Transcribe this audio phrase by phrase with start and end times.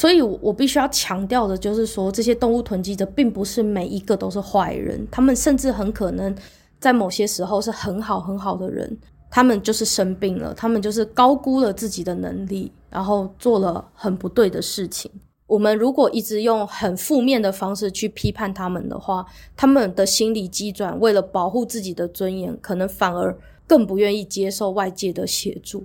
[0.00, 6.34] 所以我必须要强调的就是说，这些动物囤积者并不是每一个都是坏人，他们甚至很可能
[6.78, 8.96] 在某些时候是很好很好的人，
[9.30, 15.10] 他们就是生病了，他们就是高估了自己的能力，然后做了很不对的事情。
[15.46, 23.36] 我们如果一直用很负面的方式去批判他们的话，他们的心理机转为了保护自己的尊严，可能反而
[23.66, 25.84] 更不愿意接受外界的协助。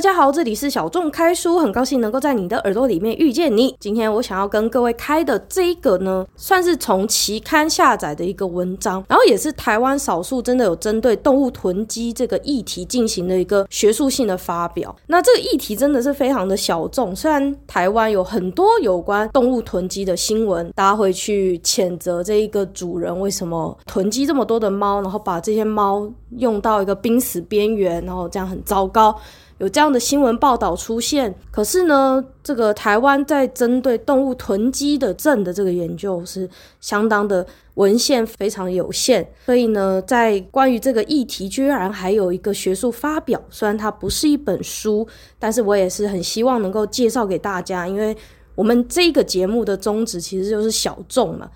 [0.00, 3.76] 大家好，这里是小众开书，很高兴能够在你的耳朵里面遇见你。
[3.78, 14.96] 今天我想要跟各位开的这一个呢，算是从期刊下载的一个文章，然后也是台湾少数真的有针对动物囤积这个议题进行的一个学术性的发表。
[15.06, 29.14] 那这个议题真的是非常的小众，虽然台湾有很多有关动物囤积的新闻，大家会去谴责这一个主人为什么囤积这么多的猫，然后把这些猫用到一个濒死边缘，然后这样很糟糕。
[29.60, 36.48] 有这样的新闻报道出现，可是呢，这个台湾在针对动物囤积的症的这个研究是
[36.80, 45.06] 相当的文献非常有限，所以呢，在关于这个议题，居然还有一个学术发表，虽然它不是一本书，
[45.38, 48.16] 但是我也是很希望能够介绍给大家，因为
[48.54, 51.46] 我们这个节目的宗旨其实就是小众嘛。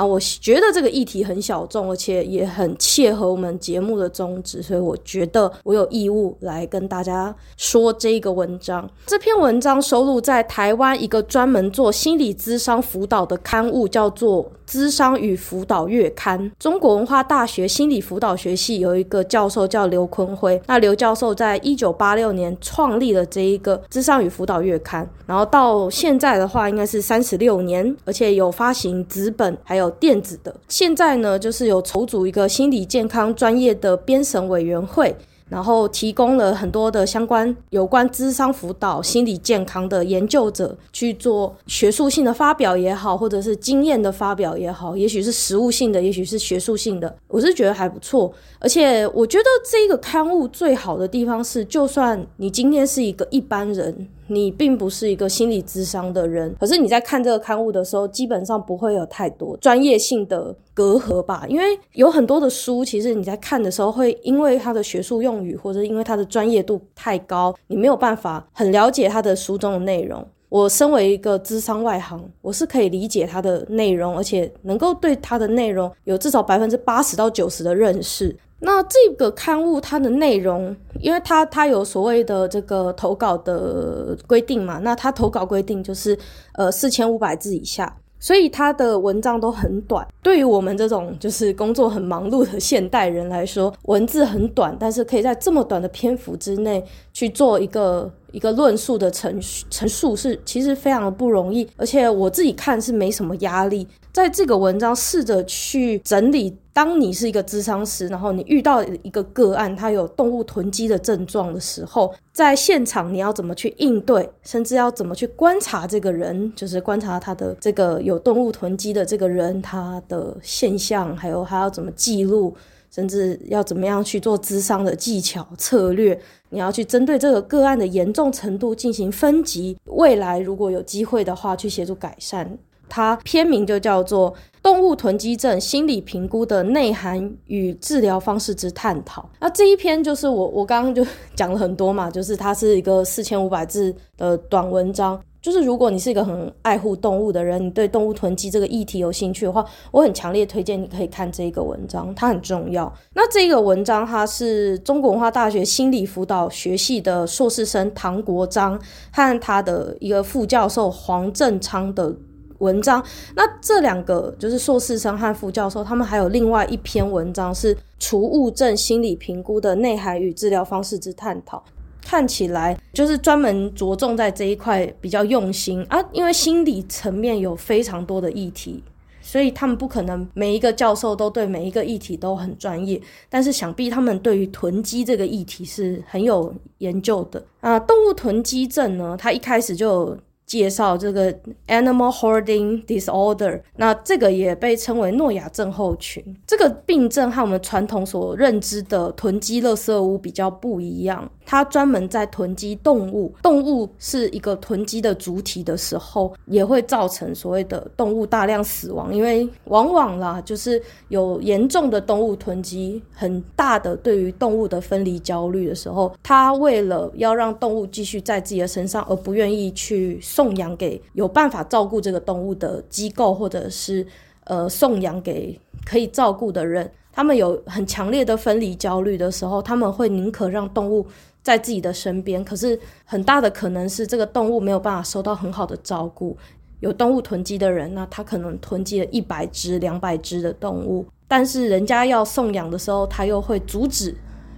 [0.00, 8.88] 啊，我觉得这个议题很小众，而且也很切合我们节目的宗旨，所以我觉得我有义务来跟大家说这个文章。
[9.04, 16.40] 这篇文章收录在台湾一个专门做心理咨商辅导的刊物，叫做《咨商与辅导月刊》。
[16.58, 29.90] 中国文化大学心理辅导学系有一个教授叫刘坤辉，那刘教授在一九八六年创立了这一个《咨商与辅导月刊》，然后到现在的话应该是三十六年，而且有发行纸本，还有。
[29.98, 35.14] 电子的，现在呢，就是有筹组一个心理健康专业的编审委员会。
[35.50, 48.32] 然后提供了很多的相关有关智商辅导、心理健康的研究者去做学术性的发表也好，或者是经验的发表也好，也许是实务性的，也许是学术性的，我是觉得还不错。
[48.60, 61.64] 而且我觉得这个刊物最好的地方是，就算你今天是一个一般人，你并不是一个心理智商的人，可是你在看这个刊物的时候，基本上不会有太多专业性的隔阂吧，因为
[61.94, 70.24] 有很多的书，其实你在看的时候，会因为它的学术用语，或者因为它的专业度太高，你没有办法很了解它的书中的内容。
[70.48, 78.36] 我身为一个智商外行，我是可以理解它的内容，而且能够对它的内容有至少百分之八十到九十的认识。
[78.60, 86.18] 那这个刊物它的内容，因为它它有所谓的这个投稿的规定嘛，那它投稿规定就是
[86.52, 87.96] 呃四千五百字以下。
[88.22, 96.84] 所以它的文章都很短，对于我们这种就是工作很忙碌的现代人来说，文字很短，但是可以在这么短的篇幅之内
[97.14, 103.88] 去做一个一个论述的陈陈述，是其实非常的不容易，而且我自己看是没什么压力。
[104.12, 122.56] 在这个文章试着去整理，当你是一个咨商师，然后你遇到一个个案，他有动物囤积的症状的时候，在现场你要怎么去应对，甚至要怎么去观察这个人，就是观察他的这个有动物囤积的这个人，他的现象，还有他要怎么记录，
[122.90, 126.18] 甚至要怎么样去做咨商的技巧策略，
[126.48, 132.56] 你要去针对这个个案的严重程度进行分级，未来如果有机会的话，去协助改善。
[132.90, 134.30] 它篇名就叫做
[134.62, 139.22] 《动物囤积症心理评估的内涵与治疗方式之探讨》。
[139.40, 141.02] 那这一篇就是我我刚刚就
[141.34, 145.18] 讲了很多嘛，就是它是一个四千五百字的短文章。
[145.40, 152.92] 就是如果你是一个很爱护动物的人，你对动物囤积这个议题有兴趣的话，我很强烈推荐你可以看这个文章，它很重要。
[153.14, 158.78] 那这个文章它是中国文化大学心理辅导学系的硕士生唐国璋
[159.12, 162.14] 和他的一个副教授黄正昌的。
[162.60, 163.04] 文章，
[163.34, 171.62] 那这两个就是硕士生和副教授，他们还有另外一篇文章是储物症心理评估的内涵与治疗方式之探讨。
[172.02, 178.82] 看起来就是专门着重在这一块比较用心啊，因为心理层面有非常多的议题，
[179.20, 187.78] 所以他们不可能每一个教授都对每一个议题都很专业，但是想必他们对于囤积这个议题是很有研究的啊。
[187.78, 190.16] 动物囤积症呢，它一开始就
[190.50, 191.32] 介绍这个
[191.68, 196.20] animal hoarding disorder，那这个也被称为诺亚症候群。
[196.44, 203.34] 这个病症和我们传统所认知的囤积垃圾屋比较不一样，它专门在囤积动物。
[203.42, 220.20] 动物是一个囤积的主体的时候，也会造成所谓的动物大量死亡，因为往往啦，就是有严重的动物囤积，很大的对于动物的分离焦虑的时候，它为了要让动物继续在自己的身上，而不愿意去。
[220.20, 224.06] 送养给有办法照顾这个动物的机构，或者是
[224.44, 231.06] 呃送养给可以照顾的人，他们有很强烈的分离焦虑的时候，他们会宁可让动物
[231.42, 232.44] 在自己的身边。
[232.44, 236.36] 可是很大的可能是这个动物没有办法受到很好的照顾。
[236.80, 244.16] 有动物囤积的人，那他可能囤积了一百只、两百只的动物，但是人家要送养的时候，他又会阻止，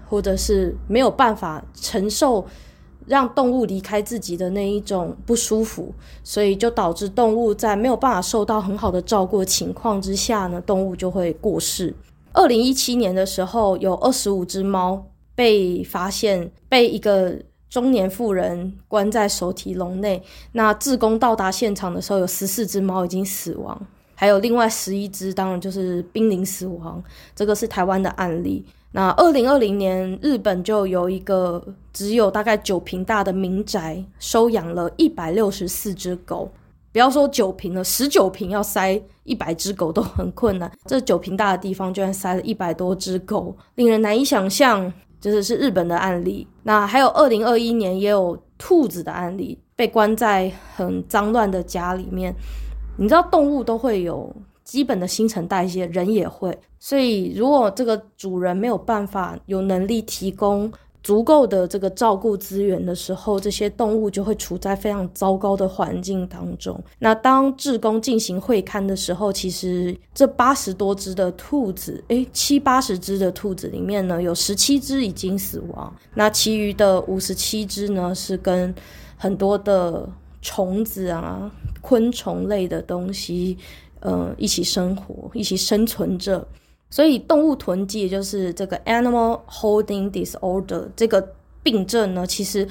[0.08, 2.46] 或者是没有办法承受。
[3.05, 5.93] 让动物离开自己的那一种不舒服，
[6.23, 11.93] 所以就导致动物在没有办法受到很好的照顾的情况之下呢，动物就会过世。
[12.32, 17.37] 二零一七年的时候，有二十五只猫被发现被一个
[17.70, 20.23] 中年妇人关在手提笼内。
[20.52, 27.02] 那志工到达现场的时候，有十四只猫已经死亡，还有另外十一只，当然就是濒临死亡。
[27.34, 28.64] 这个是台湾的案例。
[28.94, 31.64] 那二零二零年，日本就有一个
[31.94, 36.50] 只有大概九平大的民宅，收养了一百六十四只狗。
[36.93, 40.70] 不要说九平了，十九平要塞一百只狗都很困难。
[40.84, 44.93] 这九平大的地方居然塞了一百多只狗，令人难以想象。
[45.23, 46.47] 就是是日本的案例。
[46.65, 52.35] 那还有二零二一年也有兔子的案例，被关在很脏乱的家里面。
[52.99, 54.31] 你知道动物都会有。
[54.65, 56.57] 基本的新陈代谢，人也会。
[56.79, 60.73] 所以，如果这个主人没有办法有能力提供
[61.03, 66.79] 足够的这个照顾资源的时候，这些动物就会处在非常糟糕的环境当中。
[66.99, 75.93] 那当志工进行会勘的时候，其实这八十多只的兔子，诶，七八十只的兔子里面呢，有十七只已经死亡。
[76.15, 78.75] 那其余的五十七只呢，是跟
[79.17, 80.09] 很多的
[80.41, 81.51] 虫子啊、
[81.81, 83.59] 昆虫类的东西。
[84.05, 86.45] 呃，一起生活，一起生存着，
[86.93, 91.27] 所以动物囤积，也就是这个 animal holding disorder 这个
[91.62, 92.69] 病症呢，其实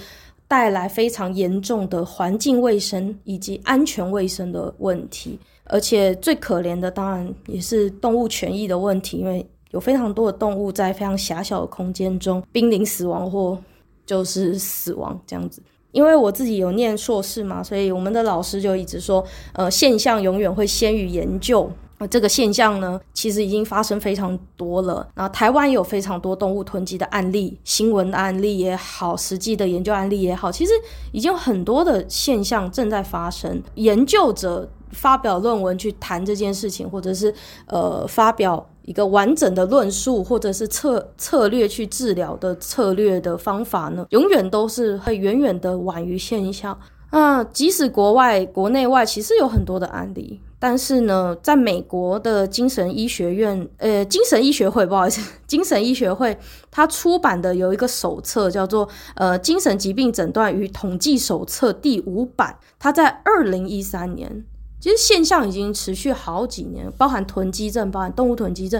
[0.48, 13.58] 带来非常严重的环境卫生以及安全卫生的问题，而且最可怜的当然也是动物权益的问题，因为有非常多的动物在非常狭小的空间中濒临死亡或
[14.06, 15.64] 就是死亡这样子。
[15.94, 21.68] 因为我自己有念硕士嘛，所以我们的老师就一直说，呃，现象永远会先于研究。
[22.08, 25.08] 这个现象呢，其实已经发生非常多了。
[25.16, 30.72] 然后台湾有非常多动物囤积的案例，新闻案例也好，实际的研究案例也好，其实
[31.12, 33.62] 已经有很多的现象正在发生。
[33.76, 37.34] 研究者发表论文去谈这件事情，或者是
[37.68, 38.68] 呃发表。
[38.84, 46.78] 一个完整的论述，或者是策策略去治疗的策略的方法呢，永远都是会远远的晚于现象。
[47.12, 56.38] 啊，即使国外、国内外其实有很多的案例，但是呢，在美国的精神医学院，呃，精神医学会，不好意思， 精神医学会，
[56.70, 58.86] 它出版的有一个手册，叫做
[59.16, 64.46] 《呃精神疾病诊断与统计手册》第五版，它在二零一三年。
[64.80, 68.80] 其实现象已经持续好几年，包含囤积症、包含动物囤积症，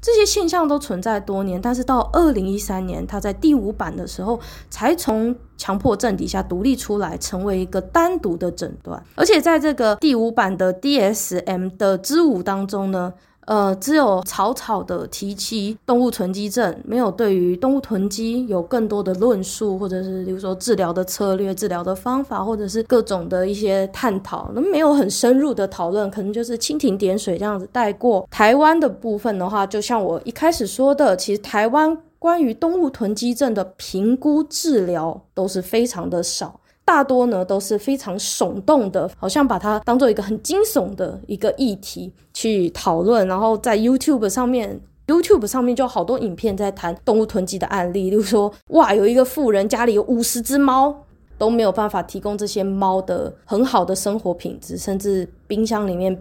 [0.00, 1.60] 这些现象都存在多年。
[1.60, 9.02] 但是到二零一三年，他在第五版的时候，才从强迫症底下独立出来，成为一个单独的诊断。
[9.14, 13.12] 而且在这个第五版的 DSM 的之五当中呢。
[13.50, 28.24] 呃，只有草草的提起动物囤积症，没有对于动物囤积有更多的论述，或者是比如说治疗的策略、治疗的方法，或者是各种的一些探讨，那没有很深入的讨论，可能就是蜻蜓点水这样子带过。
[28.30, 36.59] 台湾的部分的话，就像我一开始说的，其实台湾关于动物囤积症的评估治疗都是非常的少。
[36.90, 50.92] 大多呢都是非常耸动的，好像把它当做一个很惊悚的一个议题去讨论，然后在 YouTube 上面，YouTube 上面就好多影片在谈动物囤积的案例，例如说，哇，有一个富人家里有五十只猫，
[51.38, 56.20] 都没有办法提供这些猫的很好的生活品质，甚至冰箱里面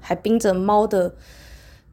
[0.00, 1.14] 还冰着猫的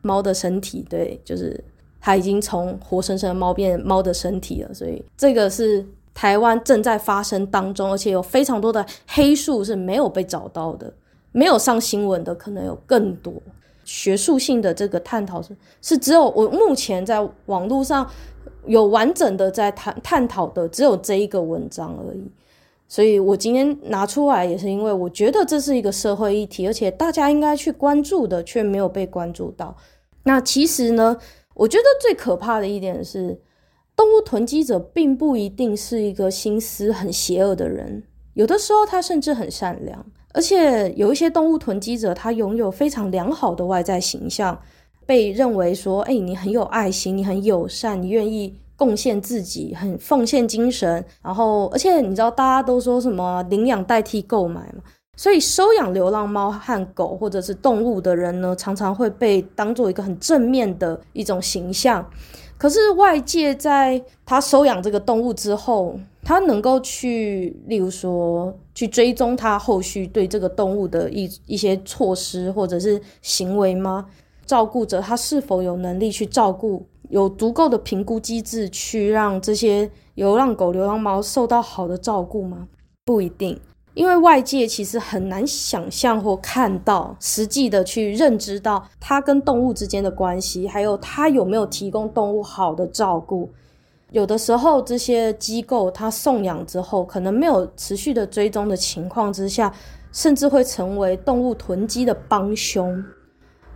[0.01, 1.63] 猫的身体，对，就是
[2.01, 5.85] 它已经从活生生的猫变猫的身体了，所以这个是。
[6.17, 10.91] 台湾正在发生当中，而且有非常多的黑数是没有被找到的，
[11.31, 13.31] 没有上新闻的可能有更多。
[13.85, 18.09] 学术性的这个探讨是是只有我目前在网络上
[18.65, 22.31] 有完整的在谈探讨的，只有这一个文章而已。
[22.87, 29.77] 所以我今天拿出来，也是因为我觉得这是一个社会议题，而且大家应该去关注的，却没有被关注到。
[30.23, 31.15] 那其实呢，
[31.53, 33.39] 我觉得最可怕的一点是，
[33.97, 38.03] 动物囤积者并不一定是一个心思很邪恶的人，
[38.35, 40.05] 有的时候他甚至很善良。
[40.33, 44.57] 而且有一些动物囤积者，他拥有非常良好的外在形象，
[45.05, 48.55] 被认为说，哎，你很有爱心，你很友善，你愿意。
[48.77, 54.83] 贡献自己，很奉献精神，然后而且你知道大家都说什么领养代替购买嘛，
[55.15, 62.07] 所以收养流浪猫和狗或者是动物的人呢，常常会被当做一个很正面的一种形象。
[62.57, 74.07] 可是外界在他收养这个动物之后，他能够去，例如说去追踪他后续对这个动物的一一些措施或者是行为吗？
[74.45, 76.85] 照顾者他是否有能力去照顾？
[77.09, 82.67] 有足够的评估机制去让这些流浪狗、流浪猫受到好的照顾吗？
[83.05, 83.57] 不一定，
[83.97, 93.49] 因为外界其实很难想象或看到实际的去认知到它跟动物之间的关系，还有它有没有提供动物好的照顾。
[94.11, 99.73] 有的时候，这些机构它送养之后，可能没有持续的追踪的情况之下，
[100.11, 103.03] 甚至会成为动物囤积的帮凶。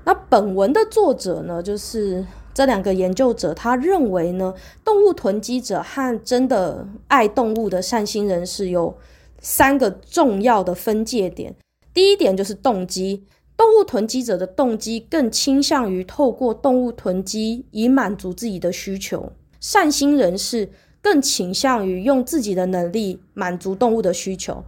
[0.03, 2.23] 那本文的作者呢，就是。
[2.53, 8.93] 这两个研究者他认为呢，动物囤积者和真的爱动物的善心人士有
[9.41, 11.53] 三个重要的分界点。
[11.93, 13.25] 第一点就是动机，
[13.57, 20.69] 动物囤积者的动机更倾向于透过动物囤积以满足自己的需求，善心人士
[21.01, 24.63] 更倾向于用自己的能力满足动物的需求。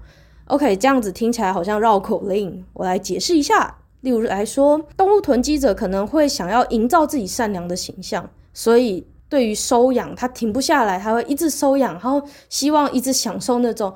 [0.48, 3.78] OK，这样子听起来好像绕口令，我来解释一下。
[4.02, 13.96] 例如来说，动物囤积者可能会想要营造自己善良的形象，所以对于收养，他停不下来，他会一直收养，然后希望一直享受那种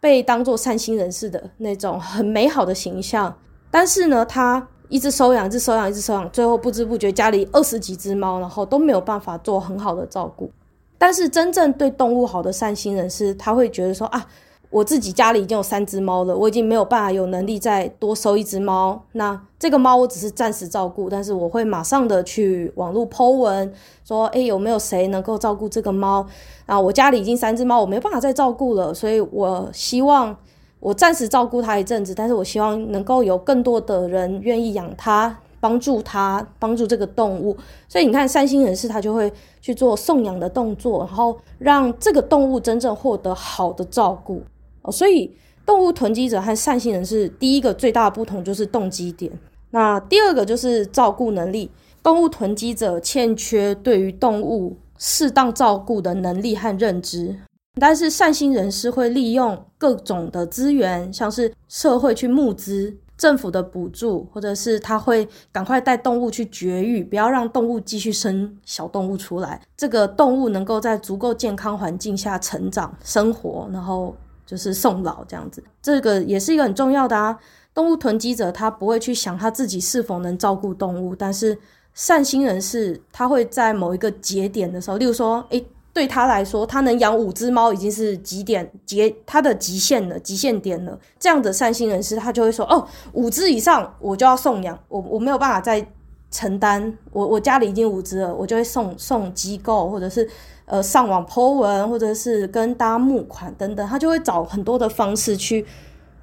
[0.00, 3.36] 被当做善心人士的那种很美好的形象。
[3.70, 10.50] 但是呢，他一直收养，一直收养，一直收养，最后不知不觉家里二十几只猫，然后都没有办法做很好的照顾。
[10.96, 14.26] 但是真正对动物好的善心人士，他会觉得说啊。
[14.70, 19.02] 我自己家里已经有三只猫了，我已经没有办法有能力再多收一只猫。
[19.12, 23.72] 那这个猫我只是暂时照顾，但是我会马上的去网络 po 文，
[24.04, 26.26] 说，诶，有没有谁能够照顾这个猫？
[26.66, 30.36] 啊，我家里已经三只猫，我没办法再照顾了，所以我希望
[30.80, 37.56] 我暂时照顾它一阵子，但是我希望能够有更多的人愿意养它，帮助它，帮助这个动物。
[37.88, 39.32] 所以你看，善心人士他就会
[39.62, 44.42] 去做送养的动作，然后让这个动物真正获得好的照顾。
[44.90, 45.30] 所以，
[45.66, 49.32] 动物囤积者和善心人士第一个最大的不同就是动机点。
[49.70, 51.70] 那第二个就是照顾能力。
[52.00, 57.36] 动物囤积者欠缺对于动物适当照顾的能力和认知，
[57.78, 69.60] 但是善心人士会利用各种的资源，像是社会去募资、政府的补助，或者是他会赶快带动物去绝育，不要让动物继续生小动物出来。
[69.76, 74.14] 这个动物能够在足够健康环境下成长、生活，然后。
[74.48, 77.38] 就是送老这样子，这个也是一个很重要的啊。
[77.74, 81.56] 动物囤积者他不会去想他自己是否能照顾动物，但是
[81.92, 85.62] 善心人士他会在某一个节点的时候，例如说，诶，
[85.92, 90.98] 对他来说，他能养五只猫已经是极点极他的极限了，极限点了。
[91.20, 95.86] 这样的善心人士他就会说，哦，五只以上我就要送养，我我没有办法再
[96.30, 100.26] 承担，我我家里已经五只了，我就会送送机构或者是。
[100.68, 105.64] 呃，上网 po 文，或者是跟大家募款等等，他就会找很多的方式去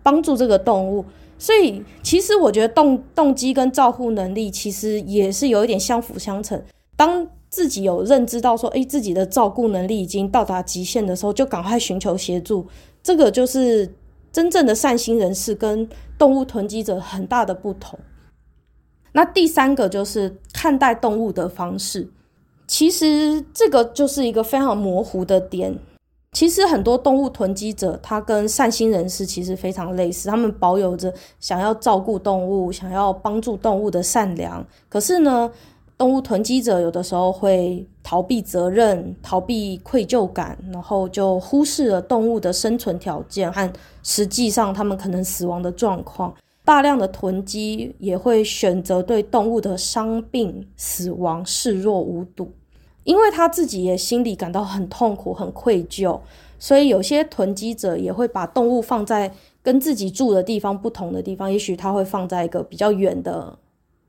[0.04, 1.04] 帮助这个动物。
[1.38, 6.62] 所以，其实我觉得动动机跟照护能力其实也是有一点相辅相成。
[6.96, 12.68] 当自己有认知到说，诶，自己的照顾能力已经到达极限的时候，就赶快寻求协助。
[13.02, 13.94] 这个就是
[14.32, 18.00] 真正的善心人士跟动物囤积者很大的不同。
[19.12, 22.08] 那第三个就是看待动物的方式。
[22.68, 25.78] 其实这个就是一个非常模糊的点。
[26.32, 34.66] 其实很多动物囤积者，他跟善心人士其实非常类似，他们保有着想要照顾动物、想要帮助动物的善良。
[34.90, 35.50] 可是呢，
[35.98, 43.72] 动物囤积者有的时候会逃避责任、逃避愧疚感，然后就忽视了动物的生存条件和
[44.04, 46.34] 实际上他们可能死亡的状况。
[46.66, 52.50] 大量的囤积也会选择对动物的伤病、死亡视若无睹，
[53.04, 56.20] 因为他自己也心里感到很痛苦、很愧疚，
[56.58, 59.32] 所以有些囤积者也会把动物放在
[59.62, 63.56] 跟自己住的地方不同的地方，也许他会放在一个比较远的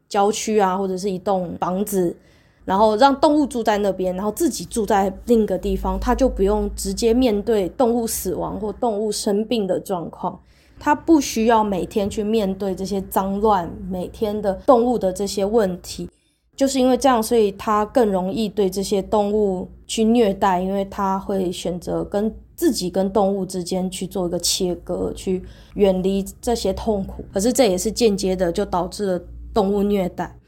[0.09, 2.17] 郊区啊，或者是一栋房子，
[2.65, 10.41] 然后让动物住在那边，然后自己住在另一个地方，他就不用直接面对动物死亡或动物生病的状况，
[10.79, 16.09] 他不需要每天去面对这些脏乱，每天的动物的这些问题，
[16.55, 25.43] 就是因为这样，所以他更容易对这些动物去虐待，因为他会选择跟自己跟动物之间去做一个切割，去
[25.75, 29.21] 远离这些痛苦，可是这也是间接的就导致了
[29.53, 30.39] 动物虐待。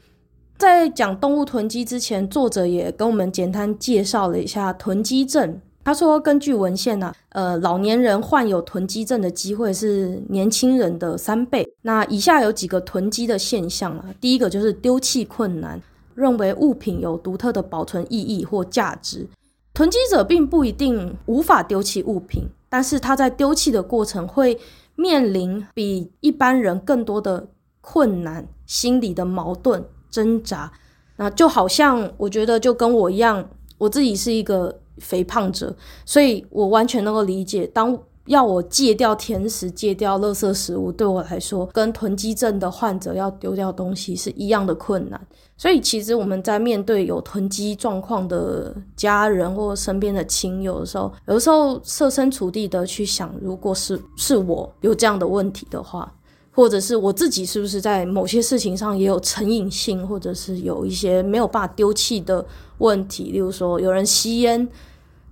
[0.57, 5.61] 在讲动物囤积之前，作者也跟我们简单介绍了一下囤积症。
[5.89, 11.67] 他说，根据文献呢、啊，呃，老年人患有囤积症的机会是年轻人的三倍。
[11.81, 15.81] 那以下有几个囤积的现象啊，第一个就是丢弃困难，
[16.13, 19.27] 认为物品有独特的保存意义或价值。
[19.73, 24.59] 囤积者并不一定无法丢弃物品，但是他在丢弃的过程会
[24.95, 27.47] 面临比一般人更多的
[27.81, 29.83] 困难、心理的矛盾。
[30.11, 30.71] 挣扎，
[31.17, 35.75] 那就好像我觉得就跟我一样，我自己是一个肥胖者，
[36.05, 45.19] 所以我完全能够理解，当要我戒掉甜食、戒掉垃圾食物，对我来说，跟囤积症的患者要丢掉东西是一样的困难。
[45.57, 56.13] 所以其实我们在面对有囤积状况的家人或身边的亲友的时候，有的时候设身处地的去想，如果是是我有这样的问题的话。
[56.59, 62.45] 或者是我自己是不是在某些事情上也有成瘾性，或者是有一些没有办法丢弃的
[62.79, 63.31] 问题？
[63.31, 64.67] 例如说，有人吸烟，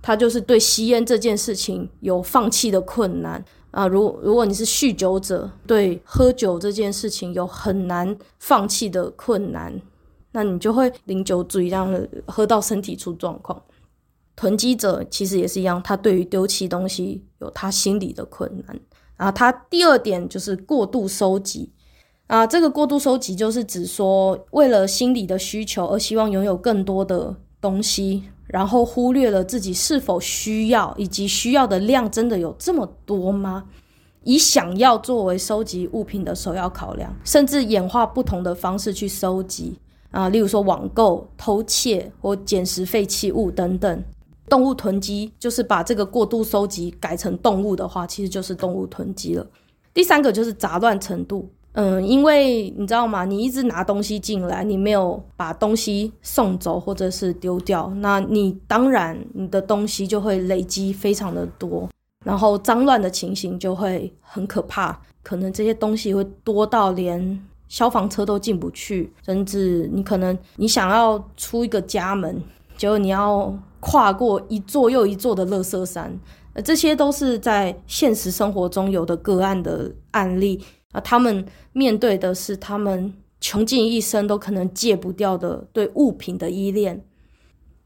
[0.00, 3.86] 他就是对吸烟这件事情有放弃的困难啊。
[3.86, 9.78] 如如果你是酗酒者，对喝酒这件事情有很难放弃的困难，
[10.32, 13.62] 那你就会饮酒醉，这样喝到身体出状况。
[14.34, 18.80] 囤积者其实也是一样，他对于丢弃东西有他心理的困难。
[19.18, 21.70] 啊，它第二点就是过度收集
[22.28, 33.64] 啊，这个过度收集就是指说，为了心理的需求而希望拥有更多的东西，然后忽略了自己是否需要，以及需要的量真的有这么多吗？
[34.24, 39.78] 以想要作为收集物品的首要考量，甚至演化不同的方式去收集
[40.10, 44.04] 啊，例如说网购、偷窃或捡拾废弃物等等。
[44.48, 49.46] 动物囤积就是把这个过度收集改成动物的话，其实就是动物囤积了。
[49.94, 53.24] 第三个就是杂乱程度，嗯，因为你知道吗？
[53.24, 61.88] 你一直拿东西进来，你没有把东西送走或者是丢掉，那你当然你的东西就会累积非常的多，
[62.24, 72.40] 然后脏乱的情形就会很可怕，可能这些东西会多到连消防车都进不去，甚至你可能你想要出一个家门，
[72.76, 73.52] 结果你要。
[73.80, 76.18] 跨过一座又一座的垃圾山，
[76.54, 80.62] 呃，这些都是在现实生活中有的个案的案例
[80.92, 81.00] 啊。
[81.00, 87.04] 他们面对的是他们穷尽一生都可能戒不掉的对物品的依恋。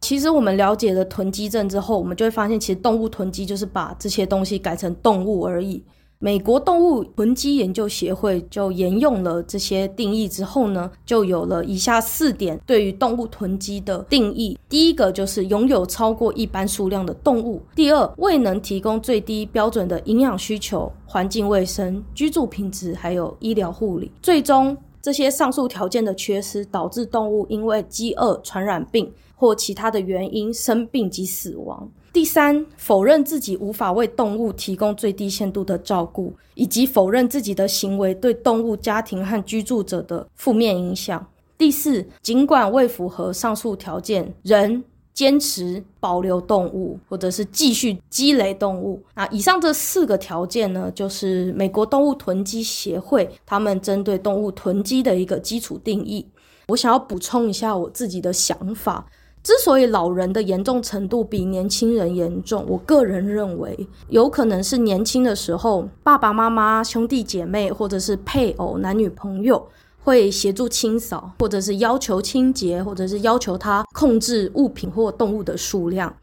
[0.01, 5.85] 其实我们了解了囤积症之后，我们就会发现，其实动物囤积就是把这些东西改成动物而已。
[6.25, 14.57] 美国动物囤积研究协会就沿用了这些定义之后呢，就有了以下四点对于动物囤积的定义。
[14.69, 24.09] 第一个就是拥有超过一般数量的动物；第二，未能提供最低标准的营养需求、环境卫生、居住品质，还有医疗护理。
[24.23, 31.91] 最终，这些上述条件的缺失，导致动物因为饥饿、传染病或其他的原因生病及死亡。
[32.13, 41.27] 第三，否认自己无法为动物提供最低限度的照顾，以及否认自己的行为对动物家庭和居住者的负面影响。
[41.57, 49.03] 第四，尽管未符合上述条件，仍坚持保留动物，或者是继续积累动物。
[49.15, 56.27] 那以上这四个条件呢，就是美国动物囤积协会他们针对动物囤积的一个基础定义。
[56.69, 59.07] 我想要补充一下我自己的想法。
[59.43, 69.67] 之所以老人的严重程度比年轻人严重，我个人认为有可能是年轻的时候，爸爸妈妈、兄弟姐妹或者是配偶、男女朋友
[70.05, 76.15] 会协助清扫，或者是要求清洁，或者是要求他控制物品或动物的数量。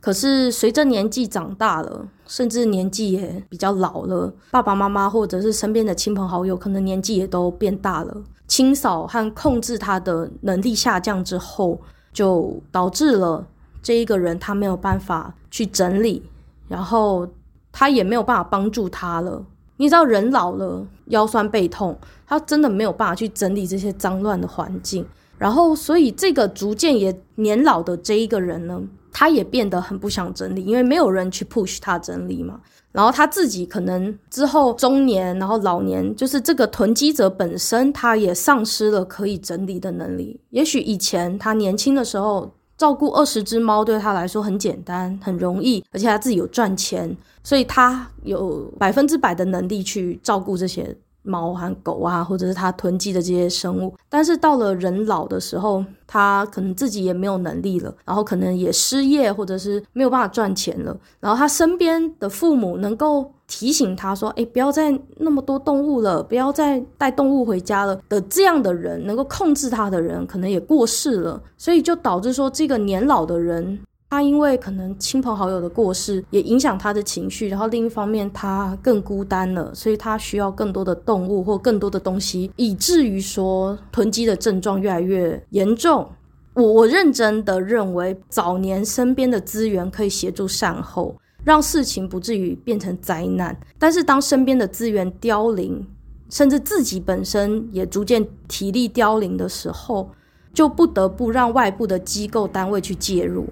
[0.00, 11.80] 可是随着年纪长大了，甚至年纪也比较老了，爸爸妈妈或者是身边的亲朋好友可能年纪也都变大了，清扫和控制他的能力下降之后。
[12.12, 13.46] 就导致了
[13.82, 16.22] 这一个人他没有办法去整理，
[16.68, 17.28] 然后
[17.72, 19.44] 他也没有办法帮助他了。
[19.76, 25.06] 你知道人老了腰酸背痛，他真的没有办法去整理这些脏乱的环境。
[25.38, 32.60] 然后所以这个逐渐也年老的这一个人呢，他也变得很不想整理，因为没有人去 push 他整理嘛。
[32.92, 40.40] 然后他自己可能之后中年，然后老年，就是这个囤积者本身，他也丧失了可以整理的能力。
[40.50, 50.96] 也许以前他年轻的时候，照顾二十只猫对他来说很简单、很容易，而且他自己有赚钱，所以他有百分之百的能力去照顾这些。
[51.22, 60.96] 猫和狗啊，或者是他囤积的这些生物，但是到了人老的时候，他可能自己也没有能力了，然后可能也失业，或者是没有办法赚钱了。
[61.20, 73.78] 然后他身边的父母能够提醒他说：“哎，不要再那么多动物了，不要再带动物回家了。”的这样的人，能够控制他的人，可能也过世了，所以就导致说这个年老的人。
[74.10, 86.08] 他因为可能亲朋好友的过世，也影响他的情绪，然后另一方面他更孤单了，所以他需要更多的动物或更多的东西，以至于说囤积的症状越来越严重。
[86.54, 93.54] 我我认真的认为，早年身边的资源可以协助善后，让事情不至于变成灾难。
[93.78, 95.86] 但是当身边的资源凋零，
[96.30, 100.10] 甚至自己本身也逐渐体力凋零的时候，
[100.54, 103.46] 就不得不让外部的机构单位去介入。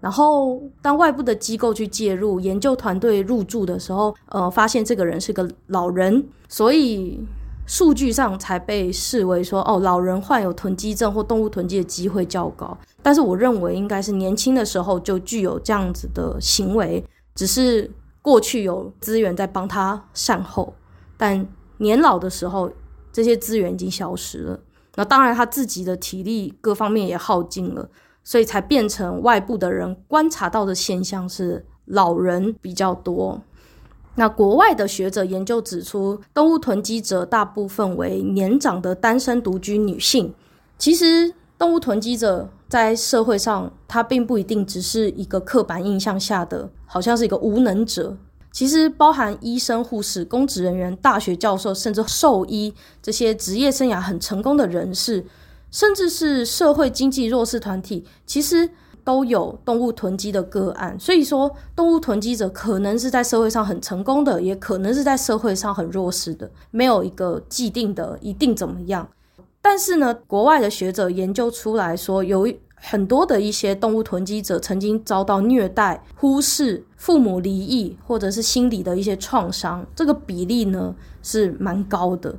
[0.00, 7.20] 然后，当外部的机构去介入，研究团队入驻的时候，呃，发现这个人是个老人，所以
[7.66, 12.78] 数据上才被视为说，哦，老人患有囤积症或动物囤积的机会较高。
[13.02, 17.90] 但是，我认为应该是年轻的时候就具有这样子的行为，只是
[18.22, 20.72] 过去有资源在帮他善后，
[21.16, 21.44] 但
[21.78, 22.70] 年老的时候，
[23.12, 24.60] 这些资源已经消失了。
[24.94, 27.88] 那当然，他自己的体力各方面也耗尽了。
[28.28, 33.40] 所以才变成外部的人观察到的现象是老人比较多。
[34.16, 40.34] 那国外的学者研究指出，动物囤积者大部分为年长的单身独居女性。
[40.76, 48.14] 其实，动物囤积者在社会上，他并不一定只是一个刻板印象下的，好像是一个无能者。
[48.52, 55.24] 其实，包含医生、护士、公职人员、大学教授，甚至兽医这些职业生涯很成功的人士。
[55.70, 58.70] 甚至是社会经济弱势团体，其实
[59.04, 60.98] 都有动物囤积的个案。
[60.98, 69.08] 所以说，动物囤积者可能是在社会上很成功的，也可能是在社会上很弱势的，没有一个既定的一定怎么样。
[69.60, 82.36] 但是呢，国外的学者研究出来说，有很多的一些动物囤积者曾经遭到虐待、忽视、父母离异，或者是心理的一些创伤，这个比例呢是蛮高的。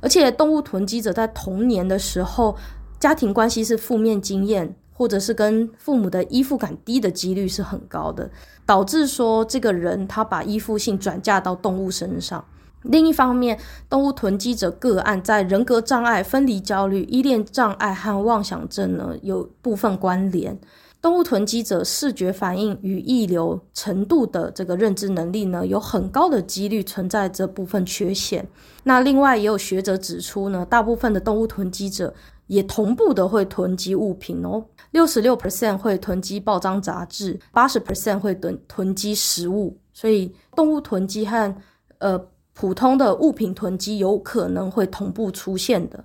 [0.00, 2.56] 而且，动物囤积者在童年的时候，
[3.00, 8.30] 家庭关系是负面经验，或者是跟父母的依附感低的几率是很高的，
[8.64, 12.44] 导致说这个人他把依附性转嫁到动物身上。
[12.82, 13.58] 另一方面，
[13.90, 20.56] 动物囤积者个案在人格障碍、分离焦虑、依恋障碍和妄想症呢有部分关联。
[21.00, 28.46] 动物囤积者视觉反应与预留程度的这个认知能力呢，有很高的几率存在这部分缺陷。
[28.82, 32.12] 那另外也有学者指出呢，大部分的动物囤积者
[32.48, 39.78] 也同步的会囤积物品哦，六十六 percent 会囤积报章杂志，八十 percent 会囤囤积食物。
[39.92, 41.54] 所以动物囤积和
[41.98, 42.20] 呃
[42.54, 46.04] 普通的物品囤积有可能会同步出现的。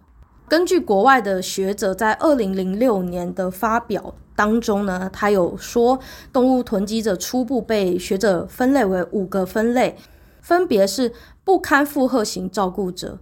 [0.53, 4.13] 根据国外的学者在二零零六年的发表。
[4.35, 5.99] 当中呢，他有说，
[6.31, 9.97] 动物囤积者初步被学者分类为五个分类，
[10.41, 11.11] 分别是
[11.43, 13.17] 不堪负荷型照顾者、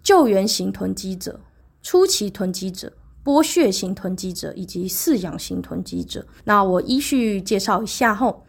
[0.00, 1.40] 救援型囤积者、
[1.82, 2.92] 初期囤积者、
[3.24, 6.24] 剥削型囤积者以及饲养型囤积者。
[6.44, 8.44] 那我依序介绍一下后，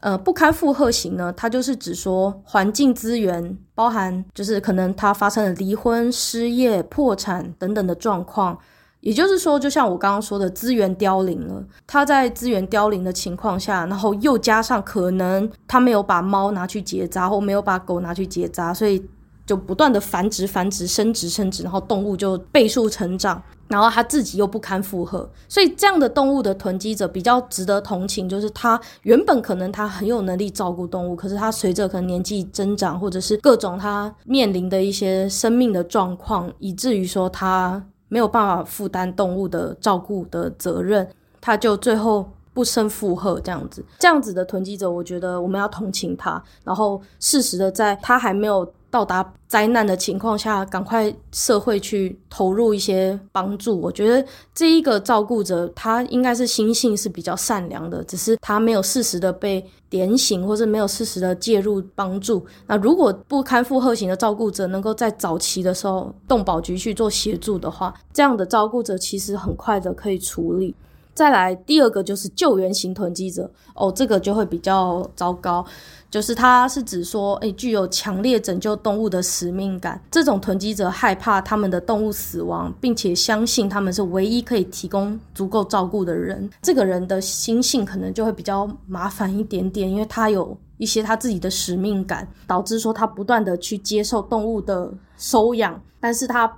[0.00, 8.58] 呃，不堪负荷型呢，它就是指说环境资源包含，就是可能他发生了离婚、失业、破产等等的状况。
[9.00, 11.64] 也就是说，就像我刚刚说的，资源凋零了。
[11.86, 19.02] 他在资源凋零的情况下，然后又加上可能他没有把猫拿去结扎，或没有把狗拿去结扎，所以
[19.46, 28.28] 就不断的繁殖、繁殖、生殖、生殖，然后动物就倍数成长，然后他自己又不堪负荷，所以这样的动物的囤积者比较值得同情。
[28.28, 37.82] 就是他原本可能他很有能力照顾动物，可是他随着可能年纪增长，或者是各种他面临的一些生命的状况，以至于说他。
[38.12, 41.08] 没有办法负担动物的照顾的责任，
[41.40, 43.84] 他就最后不胜负荷这样子。
[44.00, 53.80] 这样子的囤积者，我觉得我们要同情他，然后适时的在他还没有到达灾难的情况下，赶快社会去投入一些帮助。
[53.80, 62.44] 我觉得这一个照顾者，他应该是心性是比较善良的，只是他没有适时的被点醒，或者没有适时的介入帮助。
[62.66, 70.74] 那如果不堪负荷型的照顾者能够在早期的时候动保局去做协助的话，这样的照顾者其实很快的可以处理。
[71.20, 75.62] 再来第二个就是救援型囤积者哦，这个就会比较糟糕。
[76.10, 80.02] 就是它是指说，诶，具有强烈拯救动物的使命感。
[80.10, 86.48] 这种囤积者害怕他们的动物死亡，并且相信他们是唯一可以提供足够照顾的人。
[86.62, 96.50] 这个人的心性可能就会比较麻烦一点点，因为他有一些他自己的使命感，导致说他不断的去接受动物的收养，但是他。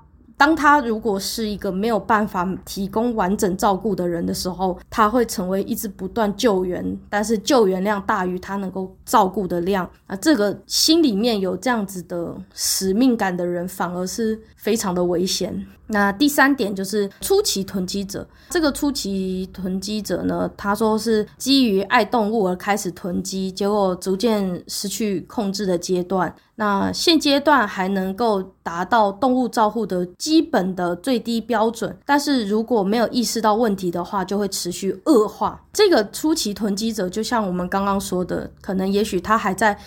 [0.43, 9.89] 当他如果是一个没有办法提供完整照顾的人的时候，他会成为一直不断救援，但是救援量大于他能够照顾的量。
[10.09, 15.65] 啊，这个心里面有这样子的使命感的人，反而是非常的危险。
[15.87, 26.35] 那第三点就是初期囤积者，这个初期囤积者呢，他说是基于爱动物而开始囤积，结果逐渐失去控制的阶段。
[26.57, 35.65] 那现阶段还能够达到动物照护的基本的最低标准，但是如果没有意识到问题的话，就会持续恶化。
[35.73, 39.79] 这个初期囤积者，就像我们刚刚说的，可能也许他还在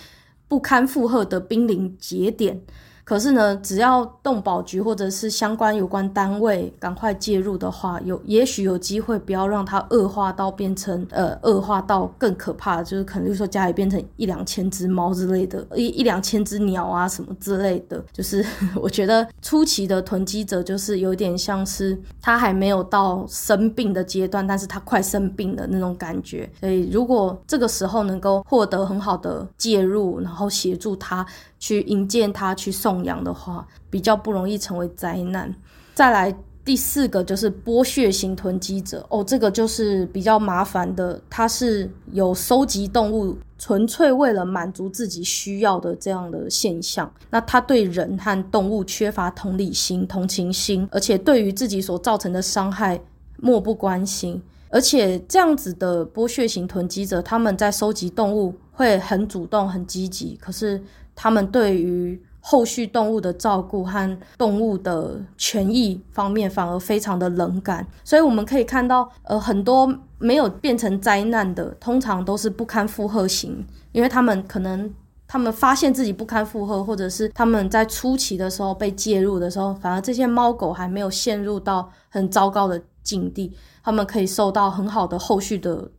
[0.48, 2.60] 不堪负荷的濒临节点。
[3.06, 18.04] 可是呢，只要动保局或者是相关有关单位赶快介入的话，有也许有机会不要让它恶化到变成呃恶化到更可怕，就是可能就说家里变成一两千只猫之类的，一一两千只鸟啊什么之类的。
[18.12, 26.50] 就是 我觉得初期的囤积者就是有点像是他还没有到生病的阶段，但是他快生病的那种感觉。
[26.58, 31.24] 所以如果这个时候能够获得很好的介入，然后协助他。
[31.66, 35.52] 去引荐他去送养的话，比较不容易成为灾难。
[35.94, 36.32] 再来
[36.64, 47.12] 第四个就是剥削型囤积者哦，这个就是比较麻烦的，他是有收集动物，纯粹为了满足自己需要的这样的现象。
[47.30, 53.00] 那他对人和动物缺乏同理心、同情心，而且对于自己所造成的伤害
[53.40, 54.40] 漠不关心。
[54.68, 60.80] 而且这样子的剥削型囤积者，他们在收集动物会很主动、很积极，可是。
[61.16, 74.88] 他们对于后续动物的照顾和动物的权益方面反而非常的冷感，所以我们可以看到，呃，很多没有变成灾难的，通常都是不堪负荷型，因为他们可能
[75.26, 83.52] 他们发现自己不堪负荷，或者是他们在初期的时候被介入的时候，反而这些猫狗还没有陷入到很糟糕的境地，
[83.82, 85.90] 他们可以受到很好的后续的。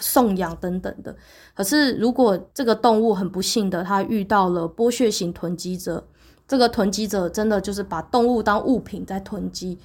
[0.00, 1.14] 送养等等的，
[1.56, 6.06] 可是如果这个动物很不幸的，它遇到了剥削型囤积者，
[6.46, 9.78] 这个囤积者真的就是把动物当物品在囤积，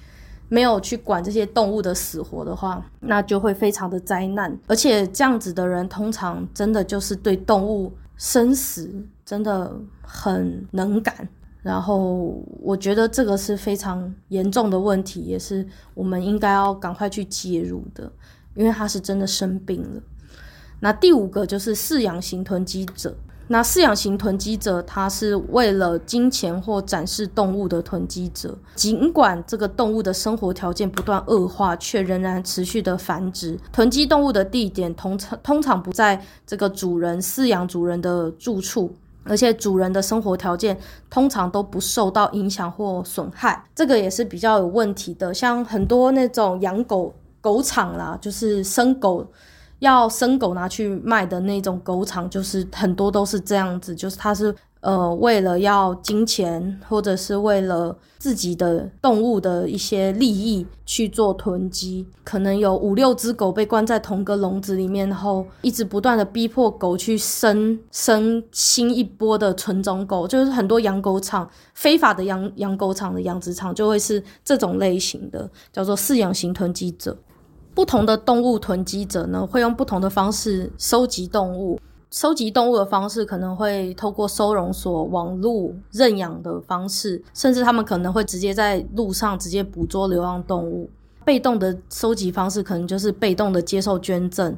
[0.50, 4.54] 没有去管这些动物的死活的话，那就会非常的灾难。
[4.66, 11.26] 而且这样子的人，通常真的就是对动物生死真的很能感。
[11.62, 18.12] 然后我觉得这个是非常严重的问题，也是我们应该要赶快去介入的。
[18.54, 20.02] 因为他是真的生病了。
[20.84, 23.14] 那第五个就是饲养型囤积者。
[23.46, 28.56] 那饲养型囤积者，他是为了金钱或展示动物的囤积者。
[28.74, 33.56] 尽管这个动物的生活条件不断恶化，却仍然持续的繁殖。
[33.70, 38.92] 囤积动物的地点通常通常不在这个主人饲养主人的住处，
[39.22, 40.76] 而且主人的生活条件
[41.08, 43.64] 通常都不受到影响或损害。
[43.72, 45.32] 这个也是比较有问题的。
[45.32, 47.14] 像很多那种养狗。
[47.42, 49.26] 狗场啦，就是生狗，
[49.82, 77.18] 要生狗拿去卖的那种狗场，就是很多都是这样子，就是它是呃为了要金钱，或者是为了自己的动物的一些利益去做囤积，可能有五六只狗被关在同个笼子里面，后一直不断的逼迫狗去生生新一波的纯种狗，就是很多养狗场非法的养养狗场的养殖场就会是这种类型的，叫做饲养型囤积者。
[77.74, 81.80] 不同的动物囤积者呢，会用不同的方式收集动物。
[82.10, 90.90] 收集动物的方式可能会透过收容所、网路认养的方式，甚至他们可能会直接在路上直接捕捉流浪动物。
[91.24, 94.54] 被动的收集方式可能就是被动的接受捐赠。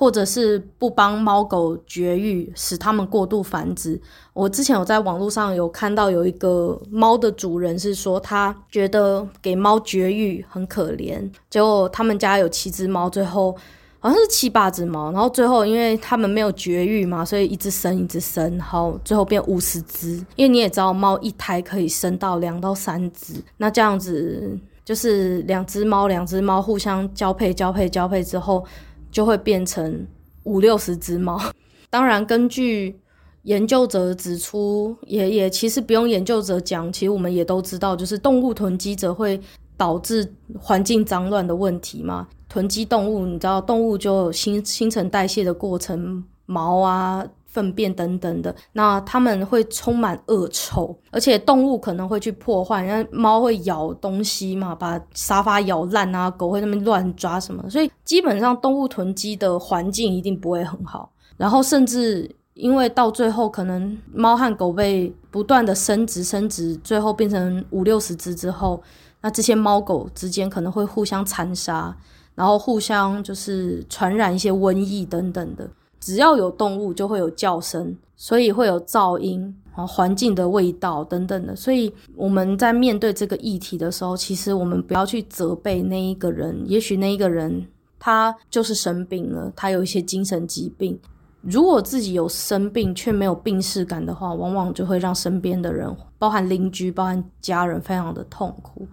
[0.00, 4.00] 或者是不帮猫狗绝育，使它们过度繁殖。
[4.32, 13.54] 我之前有在网络上有看到有一个猫的主人是说，他觉得给猫绝育很可怜，结果他们家有七只猫，最后
[13.98, 20.12] 好像是七八只猫，然后最后因为他们没有绝育嘛，所以一直生一直生，然后最后变五十只。
[20.34, 28.64] 因为你也知道，猫一胎可以生到两到三只，那这样子就是两只猫两只猫互相交配交配交配之后。
[29.10, 30.06] 就会变成
[30.44, 31.40] 五六十只猫。
[31.90, 32.98] 当然，根据
[33.42, 39.40] 研究者指出，也也其实不用研究者讲，其实我们也都知道，就是动物囤积者会
[39.76, 42.28] 导致环境脏乱的问题嘛。
[42.48, 47.26] 囤积动物，你知道动物就新新陈代谢的过程，毛啊。
[47.50, 61.10] 粪便等等的，那它们会充满恶臭，而且动物可能会去破坏，因为猫会咬东西嘛，把沙发咬烂啊，狗会那边乱抓什么，所以基本上动物囤积的环境一定不会很好。
[61.36, 68.80] 然后甚至因为到最后，可能猫和狗被不断的生殖生殖，最后变成五六十只之后，
[69.22, 71.96] 那这些猫狗之间可能会互相残杀，
[72.34, 75.68] 然后互相就是传染一些瘟疫等等的。
[76.00, 81.54] 只要有动物，就会有叫声，所以会有噪音啊，环境的味道等等的。
[81.54, 87.66] 所以我们在面对这个议题的时候，其实我们不要去责备那一个人，也许那一个人
[87.98, 90.98] 他就是生病了，他有一些精神疾病。
[91.42, 98.86] 如果自己有生病却没有病识感的话，往往就会让身边的人，包含邻居、包含家人，非常的痛苦。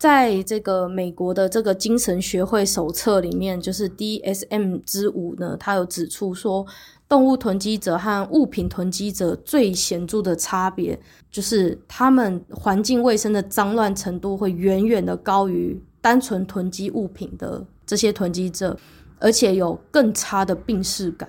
[0.00, 6.66] 在这个美国的这个精神学会手册里面，就是 DSM 之五呢，它有指出说，
[7.06, 10.98] 动物囤积者和物品囤积者最显著的差别，
[11.30, 18.74] 就是他们环境卫生的脏乱程度会远远的高于单纯囤积物品的这些囤积者，
[19.18, 21.28] 而且有更差的病识感，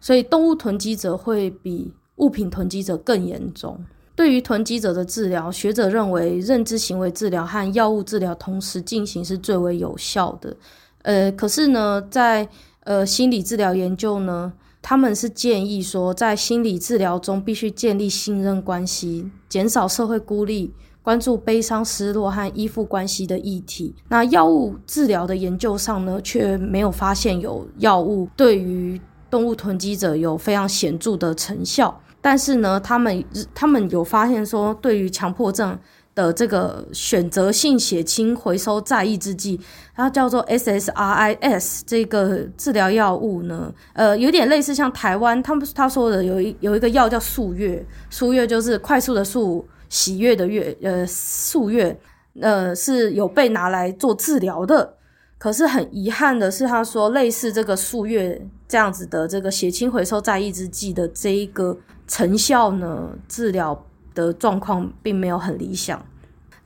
[0.00, 3.78] 所以动物囤积者会比物品囤积者更严重。
[4.16, 10.56] 对于囤积者的治疗，学者认为认知行为治疗和药物治疗同时进行是最为有效的。
[11.02, 12.48] 呃，可是呢，在
[12.84, 14.50] 呃心理治疗研究呢，
[14.80, 23.94] 他们是建议说，在心理治疗中必须建立信任关系，减少社会孤立，关注悲伤、失落和依附关系的议题。
[24.08, 28.98] 那药物治疗的研究上呢，却没有发现有药物对于
[29.30, 32.00] 动物囤积者有非常显著的成效。
[32.26, 35.78] 但是呢，他们他们有发现说，对于强迫症
[36.12, 39.60] 的这个选择性血清回收再抑制剂，
[39.94, 51.96] 它叫做 SSRIs 这个治疗药物呢，呃，有点类似像台湾他们他说的有一有一个药叫速月，速月就是快速的速，喜悦的悦，呃，速月，
[52.40, 54.94] 呃，是有被拿来做治疗的。
[55.38, 61.78] 可是很遗憾的是，他说类似这个速月这样子的这个血清回收再抑制剂的这一个。
[62.06, 66.04] 成效呢，治疗的状况并没有很理想。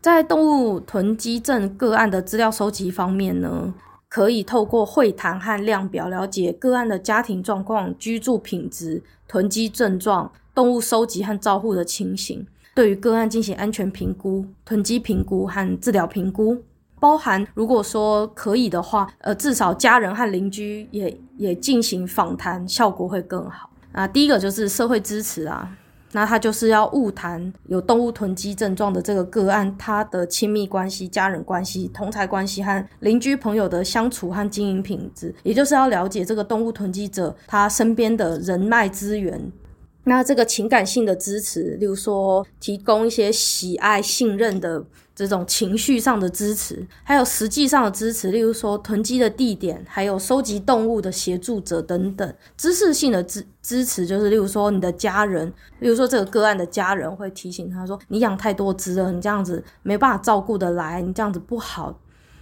[0.00, 3.74] 在动物囤积症个案的资料收集方面呢，
[4.08, 16.62] 可以透过会谈和量表了解个案的家庭状况、居住品质、囤积症状、动物收集和照护的情形，对于个案进行安全评估、囤积评估和治疗评估，
[16.98, 23.69] 包含如果说可以的话，呃，至少家人和邻居也也进行访谈，效果会更好。
[23.92, 25.76] 啊，第一个就是社会支持啊，
[26.12, 39.52] 那他就是要晤谈有动物囤积症状的这个个案，他的亲密关系、家人关系、同侪关系和邻居朋友的相处和经营品质，也就是要了解这个动物囤积者他身边的人脉资源。
[40.04, 44.82] 那这个情感性的支持，例如说提供一些喜爱、信任的
[45.26, 52.34] 这种情绪上的支持，还有实际上的支持，例如说囤积的地点，还有收集动物的协助者等等。
[52.56, 55.46] 知识性的支支持就是，例如说你的家人，
[55.80, 62.00] 例如说这个个案的家人会提醒他说：“你养太多只了，你这样子没办法照顾得来，你这样子不好。”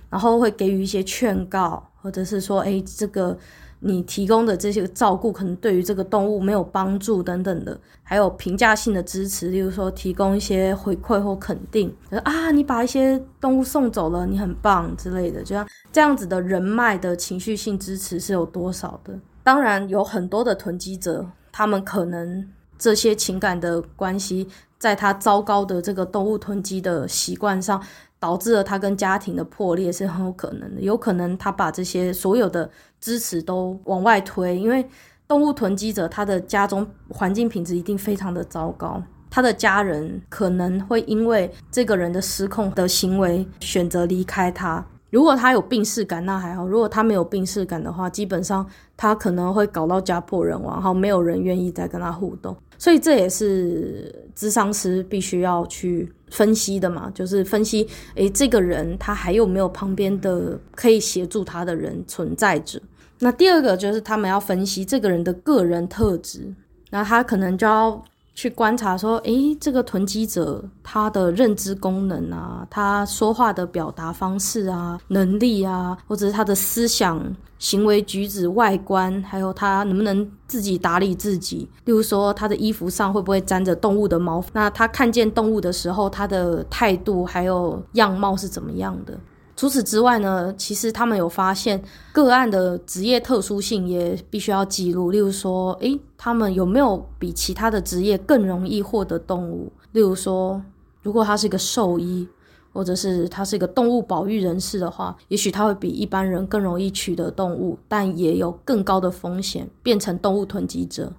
[0.08, 3.36] 然后会给予一些劝告，或者是说：“哎，这个。”
[3.80, 19.18] 你提供的这些照顾可能对于这个动物没有帮助等等的，还有评价性的支持，例如说提供一些回馈或肯定，啊，你把一些动物送走了，你很棒之类的，就像这样子的人脉的情绪性支持是有多少的？
[19.44, 27.80] 当然有很多的囤积者，他们可能这些情感的关系，在他糟糕的这个动物囤积的习惯上。
[28.20, 32.68] 导致了他跟家庭的破裂是很有可能的，有可能他把这些所有的
[33.00, 34.86] 支持都往外推，因为
[35.26, 44.84] 动物囤积者他的家中环境品质一定非常的糟糕，他的家人可能会因为这个人的失控的行为选择离开他。
[45.10, 48.66] 如果他有病识感，那还好；如果他没有病识感的话，基本上
[48.96, 52.56] 他可能会搞到家破人亡，然后没有人愿意再跟他互动。
[52.76, 62.80] 所以这也是咨商师必须要去分析的嘛，就是分析，诶，这个人他还有没有旁边的可以协助他的人存在着。
[63.20, 66.54] 那第二个就是他们要分析这个人的个人特质，
[66.90, 68.04] 那他可能就要。
[68.38, 77.20] 去观察说，诶，这个囤积者他的认知功能啊，他说话的表达方式啊，能力啊，或者是他的思想、
[77.58, 81.68] 行为举止、外观，还有他能不能自己打理自己。
[81.84, 84.40] 例如说，他的衣服上会不会沾着动物的毛？
[84.52, 89.18] 那他看见动物的时候，他的态度还有样貌是怎么样的？
[89.58, 91.82] 除此之外呢，其实他们有发现
[92.12, 99.72] 个案的职业特殊性也必须要记录，例如说，诶，他们有没有比其他的职业更容易获得动物？
[99.90, 100.62] 例如说，
[101.02, 102.28] 如果他是一个兽医，
[102.72, 111.12] 或者是他是一个动物保育人士的话，也许他会比一般人更容易取得动物，但也有更高的风险变成动物囤积者。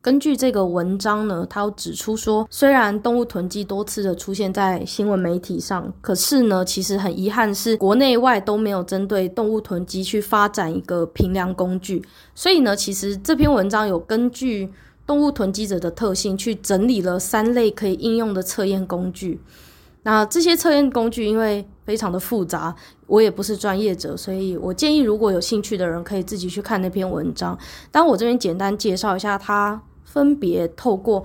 [0.00, 12.02] 根据这个文章呢，他有指出说，虽然动物囤积多次的出现在新闻媒体上，可是呢，其实很遗憾是国内外都没有针对动物囤积去发展一个评量工具。
[12.34, 14.70] 所以呢，其实这篇文章有根据
[15.04, 19.40] 动物囤积者的特性去整理了三类可以应用的测验工具。
[20.04, 22.74] 那这些测验工具因为非常的复杂，
[23.08, 27.58] 我也不是专业者，所以我建议如果有兴趣的人可以自己去看那篇文章。
[27.90, 29.82] 但我这边简单介绍一下它。
[30.10, 31.22] 分别透过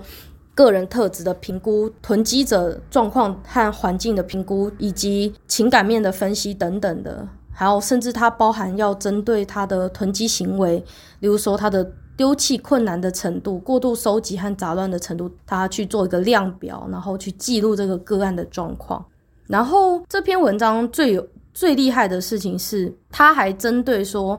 [0.54, 10.76] 个人特质的评估、囤积者状况和环境的评估，以及情感面的分析等等的，还有甚至它包含要针对他的囤积行为，
[11.20, 19.02] 例如说他的丢弃困难的程度、过度收集和杂乱的程度，他去做一个量表，然后去记录这个个案的状况。
[19.46, 24.38] 然后这篇文章最有最厉害的事情是，它还针对说。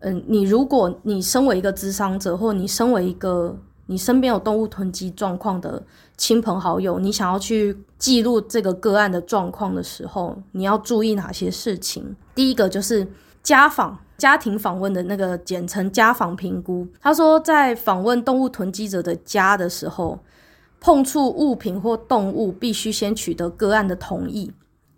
[0.00, 5.82] 嗯，你如果你身为一个咨商者，或你身为一个你身边有动物囤积状况的
[6.18, 12.14] 亲朋好友，你想要去记录这个个案的状况的时候，你要注意哪些事情？
[12.34, 13.08] 第一个就是
[13.42, 16.86] 家访、家庭访问的那个简称家访评估。
[17.00, 20.20] 他说，在访问动物囤积者的家的时候，
[20.78, 24.52] 碰触物品或动物必须先取得个案的同意，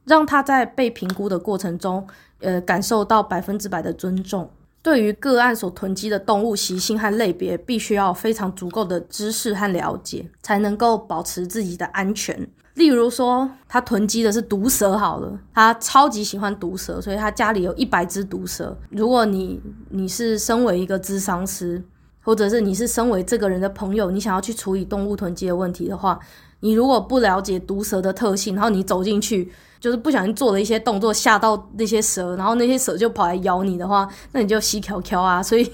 [0.08, 2.04] 让他在被评估的过程中，
[2.40, 4.50] 呃，感受到百分之百的尊重。
[4.80, 12.48] 对于个案所囤积的动物习性和类别，必须要非常足够的知识和了解，才能够保持自己的安全。
[12.74, 18.74] 例如说，他囤积的是毒蛇，好了，他超级喜欢毒蛇，所以他家里有一百只毒蛇。
[18.90, 21.82] 如果你你是身为一个咨商师，
[22.22, 26.18] 或者是你是身为这个人的朋友，你想要去处理动物囤积的问题的话，
[26.60, 29.52] 你如果不了解毒蛇的特性，然后你走进去。
[29.80, 35.42] 就是不小心做了一些动作，吓到那些蛇，然后那些蛇就跑来咬你的话，那你就死翘翘啊！
[35.42, 35.70] 所以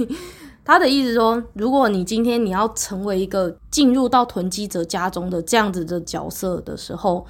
[0.64, 7.26] 他的意思说，如果你今天你要成为一个进入到囤积者家中的这样子的角色的时候，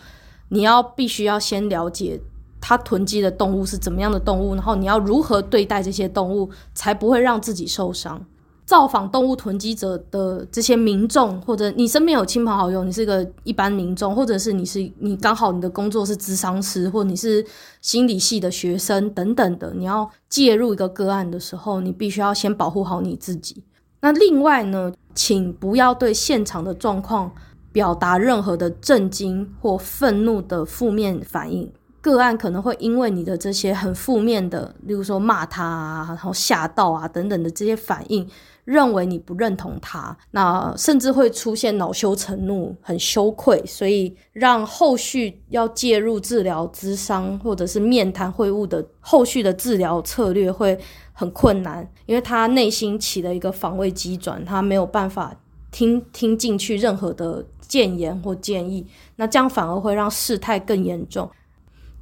[0.49, 2.21] 你要必须要先了解
[2.61, 8.25] 他囤积的动物是怎么样的动物，然后你要如何对待这些动物，才不会让自己受伤。
[8.67, 17.45] 造访动物囤积者的这些民众，或者你身边有亲朋好友，你是个一般民众，或者是你是你刚好你的工作是咨商师，或你是
[17.83, 23.63] 心理系的学生等等的，你要介入一个个案的时候，你必须要先保护好你自己。
[24.01, 27.31] 那另外呢，请不要对现场的状况
[27.71, 31.71] 表达任何的震惊或愤怒的负面反应。
[32.01, 38.29] 个案可能会因为你的这些很负面的，例如说骂他啊，然后吓到啊等等的这些反应。
[38.65, 50.79] 认为你不认同他，那甚至会出现恼羞成怒，很羞愧，所以让后续要介入治疗、咨商或者是面谈会晤的后续的治疗策略会
[51.13, 55.35] 很困难，因为他内心起了一个防卫机转，他没有办法
[55.71, 58.87] 听听进去任何的建言或建议，
[59.17, 61.31] 那这样反而会让事态更严重。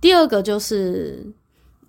[0.00, 1.32] 第二个就是。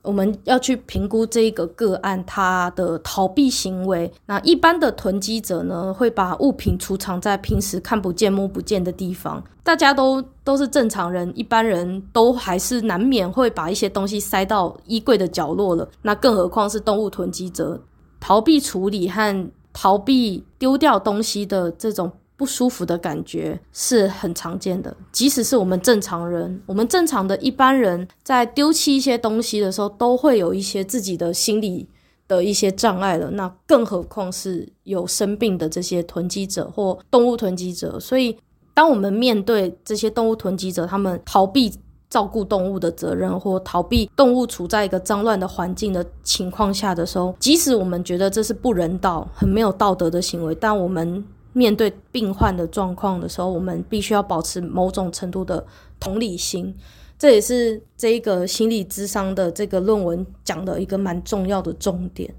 [0.04, 4.12] 我们要去评估这一个个案它的逃避行为。
[4.28, 9.44] 那一般的囤积者呢，会把物品储藏在平时看不见摸不见的地方。
[9.64, 15.88] 大家都都是正常人，一般人都还是难免会把一些东西塞到衣柜的角落了。
[16.02, 17.82] 那更何况是动物囤积者，
[18.20, 22.12] 逃避处理和逃避丢掉东西的这种。
[22.44, 31.88] 不舒服的感觉是很常见的，即使是我们正常人，我们正常的一般人在丢弃一些东西的时候，都会有一些自己的心理
[32.28, 33.32] 的一些障碍了。
[33.32, 37.98] 那更何况是有生病的这些囤积者或动物囤积者。
[37.98, 38.38] 所以，
[38.74, 41.74] 当我们面对这些动物囤积者，他们逃避
[42.10, 51.24] 照顾动物的责任，或逃避动物处在一个脏乱的环境的情况下的时候，即使我们觉得这是不人道、很没有道德的行为，但我们。
[51.54, 55.66] 面对病患的状况的时候，我们必须要保持某种程度的
[56.00, 56.76] 同理心，
[57.18, 62.34] 这也是这个心理咨商的这个论文讲的一个蛮重要的重点。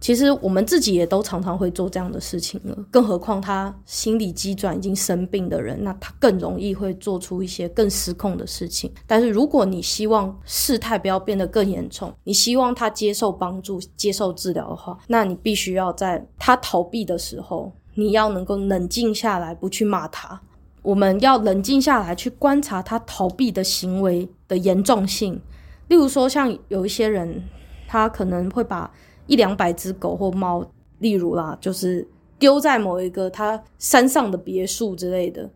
[0.00, 8.88] 其实我们自己也都常常会做这样的事情了，更何况他心理机转已经生病的人，那他更容易会做出一些更失控的事情。
[9.08, 17.72] 但是如果你希望事态不要变得更严重，你希望他接受帮助、接受治疗的话，那你必须要在他逃避的时候。
[17.98, 20.40] 你要能够冷静下来，不去骂他。
[20.82, 25.40] 我们要冷静下来，去观察他逃避的行为的严重性，
[25.88, 27.42] 例如说，像有一些人，
[27.88, 28.88] 他可能会把
[29.26, 30.64] 一两百只狗或猫，
[31.00, 32.06] 例如啦，就是
[32.38, 35.50] 丢在某一个他山上的别墅之类的。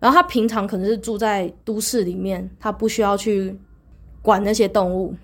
[0.00, 3.56] 然后他平常可能是住在都市里面，他不需要去
[4.20, 5.14] 管那些动物，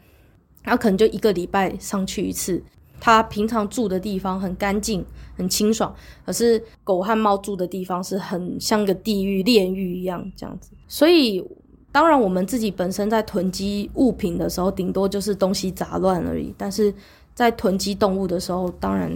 [0.62, 2.62] 他可能就一个礼拜上去一次。
[3.00, 5.02] 他平常住的地方很干净、
[5.36, 5.92] 很清爽，
[6.24, 10.70] 可是狗和猫住的地方是很像个地狱、炼狱一样这样子。
[10.86, 11.42] 所以，
[11.90, 16.54] 当然我们自己本身在囤积物品的时候，顶多就是东西杂乱而已。
[16.58, 16.92] 但是
[17.34, 19.10] 在囤积动物的时候，当然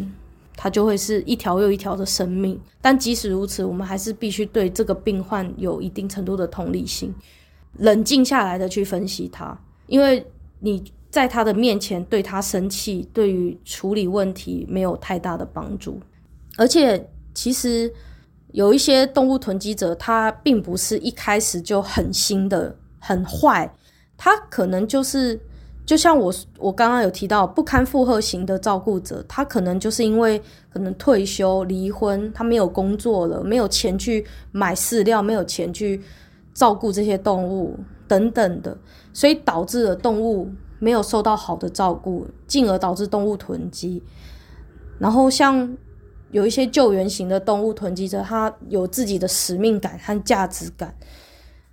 [0.57, 2.59] 它就会是一条又一条的生命。
[2.81, 7.15] 但即使如此，我们还是必须对这个病患有一定程度的同理心，
[7.77, 9.57] 冷静下来的去分析它，
[9.87, 10.27] 因为
[10.61, 10.83] 你。
[11.15, 16.01] 在他的面前对他生气，对于处理问题没有太大的帮助。
[16.57, 17.89] 而且，其实
[18.51, 23.73] 有一些动物囤积者，他并不是一开始就狠心的、很坏。
[24.17, 25.39] 他可能就是，
[25.87, 36.03] 就像我我刚刚有提到，不堪负荷型的照顾者，他可能就是因为可能退休、离婚，他没有工作了，没有钱去买饲料，没有钱去
[36.53, 38.77] 照顾这些动物等等的，
[39.13, 40.51] 所以导致了动物。
[40.79, 44.03] 没有受到好的照顾，进而导致动物囤积。
[44.99, 45.77] 然后像
[46.31, 50.95] 有一些救援型的动物囤积者，他有自己的使命感和价值感。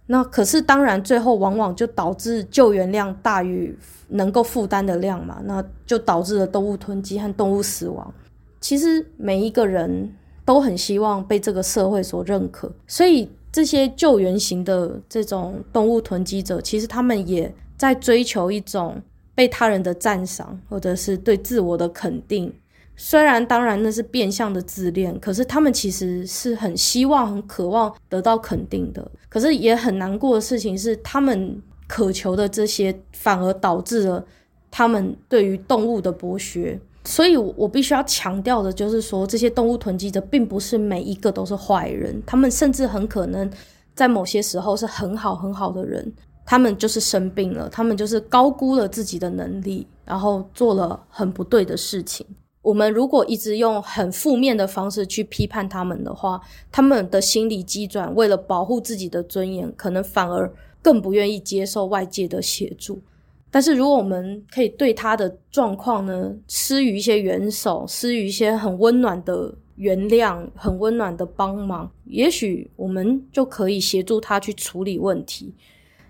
[0.07, 3.77] 那可是当然，最后往往就导致救援量大于
[4.09, 8.13] 能够负担的量嘛，那就导致了动物囤积和动物死亡。
[8.59, 10.13] 其实每一个人
[10.45, 17.53] 都很希望被这个社会所认可，所以这些救援型的这种动物囤积者，其实他们也。
[17.81, 19.01] 在追求一种
[19.33, 22.53] 被他人的赞赏，或者是对自我的肯定。
[22.95, 29.11] 虽然当然那是变相的自恋，可是他们其实是很希望、很渴望得到肯定的。
[29.27, 34.23] 可是也很难过的事情是，他们渴求的这些，反而导致了
[34.69, 36.79] 他们对于动物的剥削。
[37.03, 43.49] 所以我必须要强调的就是说，这些动物囤积者并不是每一个都是坏人，他们甚至很可能
[43.95, 46.13] 在某些时候是很好很好的人。
[46.51, 52.27] 他们就是生病了，他们就是高估了自己的能力，然后做了很不对的事情。
[52.61, 63.01] 我们如果一直用很负面的方式去批判他们的话，他们的心理机转为了保护自己的尊严，可能反而更不愿意接受外界的协助。
[63.49, 75.55] 但是如果我们可以对他的状况呢，施予一些援手，施予一些很温暖的原谅，很温暖的帮忙，也许我们就可以协助他去处理问题。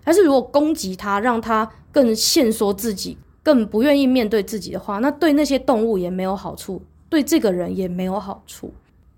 [0.04, 8.72] 但是如果攻击他，让他更限缩自己，更不愿意面对自己的话，那对那些动物也没有好处，对这个人也没有好处。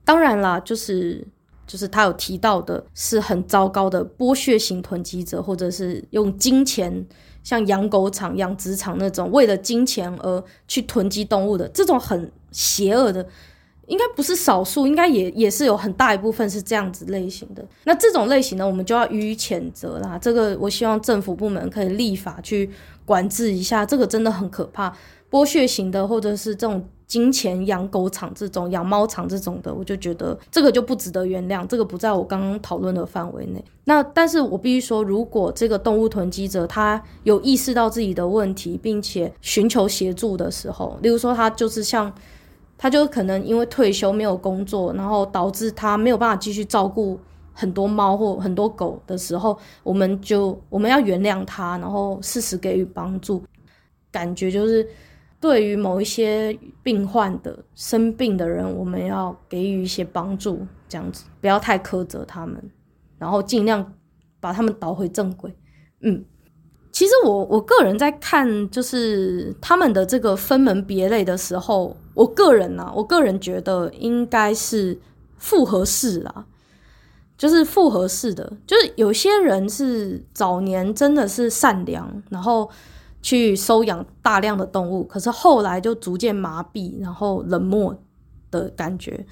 [0.04, 1.26] 当然啦，就是
[1.66, 7.06] 就是他有提到的是很糟糕的剥削型囤积者，或者是用金钱，
[7.42, 13.26] 像养狗场、养殖场那种为了金钱而去囤积动物的这种很邪恶的。
[13.86, 17.64] 应该不是少数，应该也也是有很大一部分是这样子类型的。
[17.84, 20.18] 那这种类型呢，我们就要予以谴责啦。
[20.18, 22.70] 这个我希望政府部门可以立法去
[23.04, 24.94] 管制一下，这个真的很可怕。
[25.30, 31.66] 剥削型的，或者是这种金钱养狗场这种、养猫场这种的，我就觉得这个就不值得原谅。
[31.66, 33.62] 这个不在我刚刚讨论的范围内。
[33.84, 42.12] 那但是我必须说，如果这个动物囤积者他有意识到自己的问题，并且寻求协助的时候，例如说他就是像。
[42.84, 47.18] 他就可能因为退休没有工作，然后导致他没有办法继续照顾
[47.50, 53.42] 很多猫或很多狗的时候，我们就我们要原谅他，然后适时给予帮助。
[54.12, 54.86] 感觉就是
[55.40, 62.62] 对于某一些病患的生病的人，我们要给予一些帮助，这样子不要太苛责他们，
[63.16, 63.94] 然后尽量
[64.38, 65.50] 把他们导回正轨。
[66.02, 66.22] 嗯。
[66.94, 74.96] 其实我我个人在看，就是他们的这个分门别类的时候，我个人呢、啊，我个人觉得应该是
[75.36, 76.44] 复合式啦，
[77.36, 82.70] 就是复合式的，就是有些人是早年真的是善良，然后
[83.20, 88.00] 去收养大量的动物，可是后来就逐渐麻痹，然后冷漠
[88.52, 89.26] 的感觉。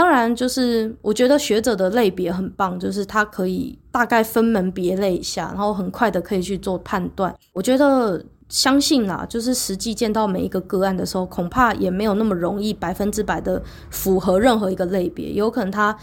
[0.00, 7.36] 当然，就是我觉得学者的类别很棒，就是他可以大概分门别类一下，然后很快的可以去做判断。
[7.52, 15.94] 我觉得相信啦，就是实际见到每一个个案的时候，恐怕也没有那么容易百分之百的符合任何一个类别，有可能他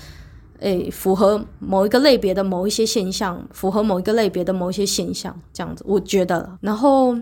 [0.59, 6.55] 诶符合某一个类别的某一些现象，符合某一个类别的某一些现象，这样子我觉得。
[6.61, 7.17] 然后。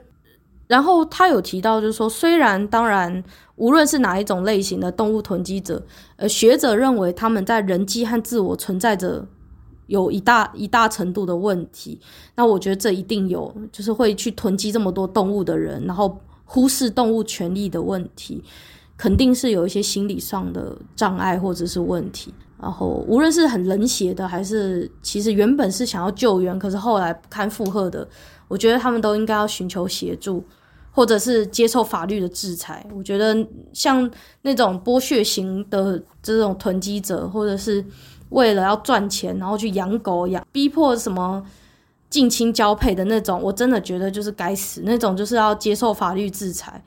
[0.67, 3.23] 然后他有提到，就是说，虽然当然，
[3.55, 5.83] 无论是哪一种类型的动物囤积者，
[6.15, 9.27] 呃，学者认为他们在人际和自我存在着
[9.87, 11.99] 有一大一大程度的问题。
[12.35, 18.43] 那我觉得这一定有，就是会去囤积这么多动物的人，然后忽视动物权利的问题，
[18.97, 22.33] 肯定是有一些心理上的障碍或者是问题。
[22.59, 28.07] 然后无论是很冷血的，还是其实原本是想要救援，可是后来不堪负荷的，
[28.47, 30.43] 我觉得他们都应该要寻求协助。
[30.91, 34.09] 或者是接受法律的制裁，我觉得像
[34.43, 37.83] 那种剥削型的这种囤积者，或者是
[38.29, 41.45] 为了要赚钱，然后去养狗养，逼迫什么
[42.09, 46.81] 近亲交配的那种，我真的觉得就是该死，那种就是要接受法律制裁。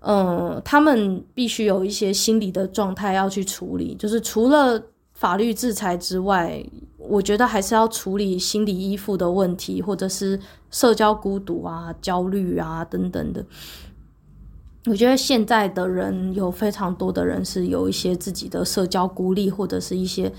[0.00, 4.78] 嗯，他们必须有一些心理的状态要去处理，就是除了
[5.16, 6.64] 法律制裁之外。
[7.08, 10.40] 我觉得还是要处理心理依附的问题，或者是
[10.72, 13.44] 社交孤独啊、焦虑啊等等的。
[14.86, 20.32] 我觉得现在的人有非常多的人是有一些自己的社交孤立，或者是一些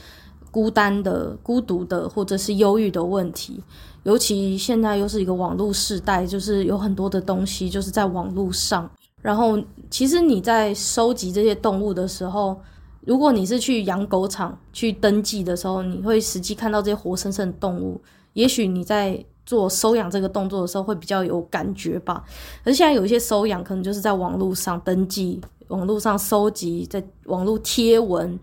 [0.51, 3.63] 孤单的、孤独的，或者是忧郁的问题。
[4.03, 8.89] 尤其现在又是一个网络时代，就是有很多的东西就是在网络上。
[9.21, 9.57] 然后，
[9.89, 12.59] 其实你在收集这些动物的时候，
[13.07, 18.01] 如果你是去养狗场去登记的时候，你会实际看到这些活生生的动物，
[18.33, 22.21] 也许你在做收养这个动作的时候会比较有感觉吧。
[22.65, 25.39] 可是现在有一些收养可能就是在网络上登记、
[25.69, 28.37] 网络上收集、在网络贴文，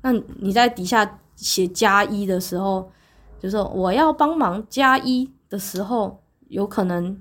[0.00, 2.90] 那你在底下写加一的时候，
[3.38, 7.16] 就是我要帮忙加一的时候，有可能。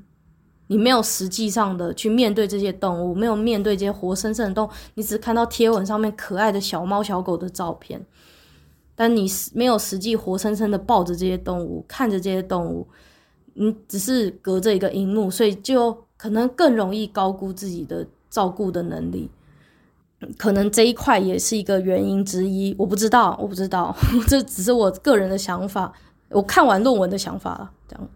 [0.71, 8.01] 你没有实际上的去面对这些动物，没有面对这些活生生的动物，你只看到贴文上面可爱的小猫小狗的照片，
[8.95, 12.87] 但你没有实际活生生的抱着这些动物，看着这些动物，
[13.55, 19.29] 你只是隔着一个荧幕，所以就可能更容易高估自己的照顾的能力，
[20.37, 22.73] 可能这一块也是一个原因之一。
[22.79, 23.93] 我不知道，我不知道，
[24.25, 25.91] 这只是我个人的想法，
[26.29, 28.09] 我看完论文的想法了，这样。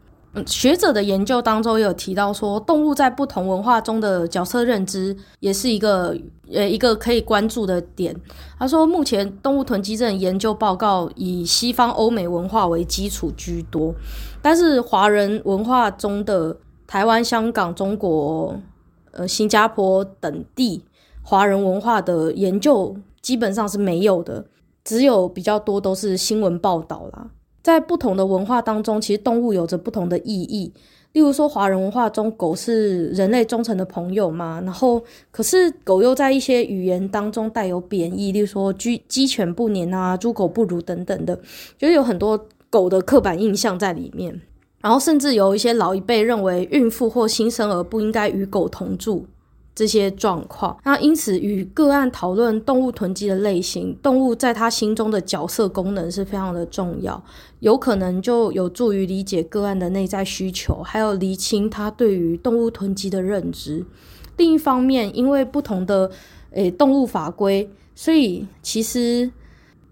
[0.46, 6.16] 学者的研究当中也有提到说，动物在不同文化中的角色认知也是一个
[6.52, 8.16] 呃一个可以关注的点。
[8.60, 13.94] 他说，目前动物囤积症研究报告以西方欧美文化为基础居多，
[14.42, 18.60] 但是华人文化中的台湾、香港、中国、
[19.12, 20.84] 呃新加坡等地
[21.22, 24.46] 华人文化的研究基本上是没有的，
[24.84, 27.28] 只有比较多都是新闻报道啦。
[27.66, 30.72] 在不同的文化当中，其实动物有着不同的意义。
[31.13, 34.61] 例如说，华人文化中，狗是人类忠诚的朋友嘛。
[34.63, 35.01] 然后，
[35.32, 41.36] 可是狗又在一些语言当中带有贬义，例如说“鸡鸡犬不宁”啊，“猪狗不如”等等的，
[41.76, 42.39] 就是有很多
[42.70, 44.39] 狗的刻板印象在里面。
[44.80, 49.26] 然后，甚至有一些老一辈认为，孕妇或新生儿不应该与狗同住。
[49.76, 57.22] 这些状况，那因此与个案讨论动物囤积的类型，动物在他心中的角色功能是非常的重要，
[57.60, 63.86] 有可能就有助于理解个案的内在需求，还有厘清他对于动物囤积的认知。
[64.38, 66.10] 另一方面，因为不同的
[66.52, 69.30] 诶动物法规，所以其实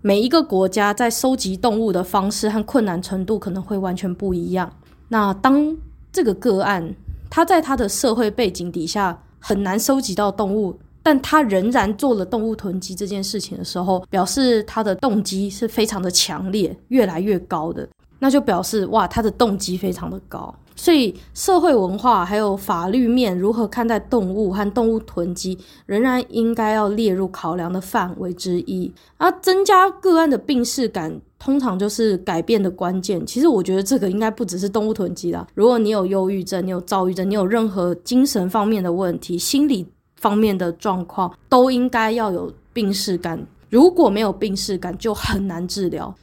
[0.01, 4.71] 每一个国家在收集动物的方式和困难程度可能会完全不一样。
[5.09, 5.75] 那当
[6.11, 6.95] 这个个案，
[7.29, 10.73] 他在他的社会背景底下，很难收集到动物，
[11.03, 17.85] 但他仍然做了动物囤积这件事情的时候，表示他的动机是非常的强烈，越来越高的，
[18.19, 20.55] 那就表示哇，他的动机非常的高。
[20.77, 28.91] 所以社会文化还有法律面如何看待动物和动物囤积，仍然应该要列入考量的范围之一。
[29.17, 31.19] 而增加个案的病识感。
[31.43, 33.25] 通常就是改变的关键。
[33.25, 35.45] 其实我觉得这个应该不只是动物囤积啦。
[35.53, 39.85] 如果你有忧郁症，你有躁郁症，你有任何精神方面的问题、心理
[40.15, 43.45] 方面的状况，都应该要有病视感。
[43.69, 46.15] 如果没有病视感，就很难治疗，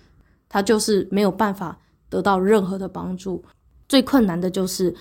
[0.49, 3.45] 它就是没有办法得到任何的帮助。
[3.91, 4.95] 最困难的就是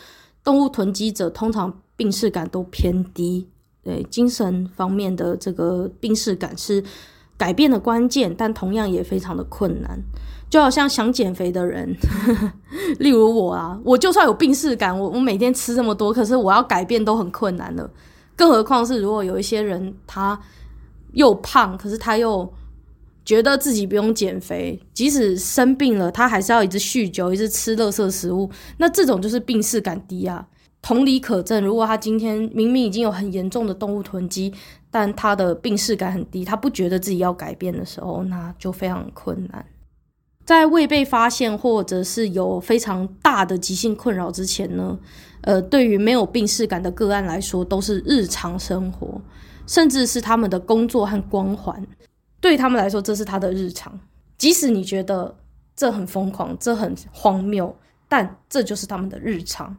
[0.43, 3.47] 动物囤积者，通常病视感都偏低。
[3.81, 6.83] 对，精神方面的这个病视感是。
[7.39, 9.99] 改变的关键，但同样也非常的困难。
[10.49, 11.95] 就好像想减肥的人，
[12.99, 17.89] 例如我啊，我就算有病识感，我我每天吃这么多，可是我要改变都很困难了。
[18.35, 20.39] 更何况是如果有一些人，他
[21.13, 22.51] 又胖，可是他又
[23.23, 30.47] 觉得自己不用减肥，即使生病了，他还是要一直酗酒，一直吃垃圾食物，那这种就是病识感低啊。
[30.81, 34.51] 同理可证，如果他今天明明已经有很严重的动物囤积，
[34.91, 39.65] 但他的病识感很低，他不觉得自己要改变的时候，那就非常困难。
[40.45, 44.97] 在未被发现或者是有非常大的急性困扰之前呢，
[45.41, 49.21] 呃，对于没有病识感的个案来说，都是日常生活，
[49.67, 51.85] 甚至是他们的工作和光环。
[52.41, 53.99] 对他们来说，这是他的日常。
[54.39, 55.35] 即使你觉得
[55.75, 57.75] 这很疯狂，这很荒谬，
[58.07, 59.75] 但这就是他们的日常。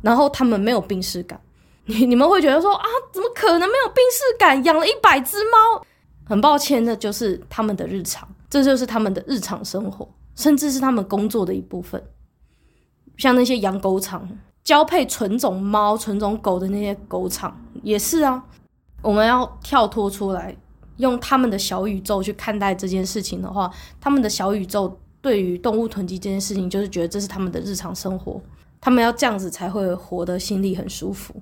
[0.00, 1.40] 然后他们没有病识感，
[1.86, 4.62] 你你们会觉得说啊，怎么可能没有病识感？
[4.64, 5.84] 养了一百只猫，
[6.24, 12.02] 很抱歉，那就是他们的日常，这就是他们的日常生活，甚至是他们工作的一部分。
[13.16, 14.28] 像那些养狗场
[14.62, 18.42] 交配纯种猫、纯种狗的那些狗场也是啊。
[19.02, 20.56] 我们要跳脱出来，
[20.96, 23.70] 用他们的小宇宙去看待这件事情的话，
[24.00, 24.98] 他们的小宇宙。
[25.24, 28.38] 对于动物囤积这件事情，就是觉得这是他们的日常生活，
[28.78, 31.34] 他们要这样子才会活得心里很舒服。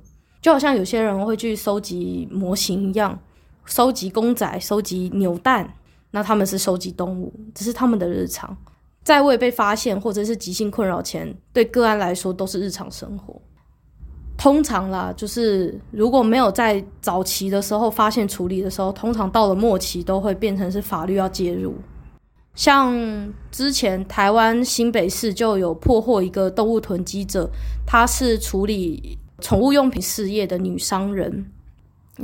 [0.43, 3.19] 就好像有些人会去收集模型一样，
[3.65, 5.73] 收集公仔、收集扭蛋，
[6.11, 8.55] 那他们是收集动物，这是他们的日常，
[9.05, 13.41] 在未被发现或者是急性困扰前，对个案来说都是日常生活。
[14.37, 21.77] 通常啦，就是如果没有在早期的时候发现处理的时候，通常到了末期都会变成是法律要介入。
[22.57, 22.93] 像
[23.53, 27.49] 之前台湾新北市就有破获一个动物囤积者，
[27.87, 31.45] 他是处理宠物用品事业的女商人，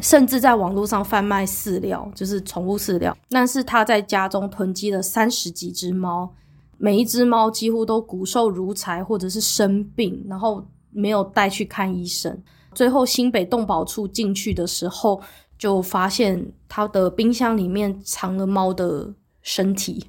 [0.00, 3.14] 甚至在网络上贩卖饲料，就是宠物饲料。
[3.28, 6.32] 但是她在家中囤积了三十几只猫，
[6.78, 12.40] 每一只猫几乎都骨瘦如柴，或者是生病，然后没有带去看医生。
[12.72, 15.20] 最后新北动保处进去的时候，
[15.58, 19.12] 就发现她的冰箱里面藏了猫的
[19.42, 20.06] 身体。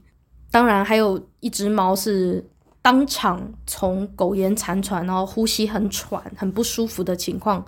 [0.52, 2.48] 当然，还有一只猫是
[2.82, 7.64] 当场从苟延残喘，然后呼吸很喘、很不舒服的情况。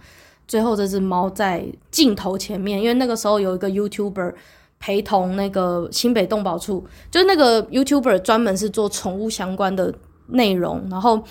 [0.48, 4.34] 最后，这只猫在镜头前面，因为那个时候有一个 YouTuber
[4.80, 9.94] 陪同那个新北动保处，就是那个 YouTuber 专门是做宠物相关的
[10.28, 11.22] 内容，然后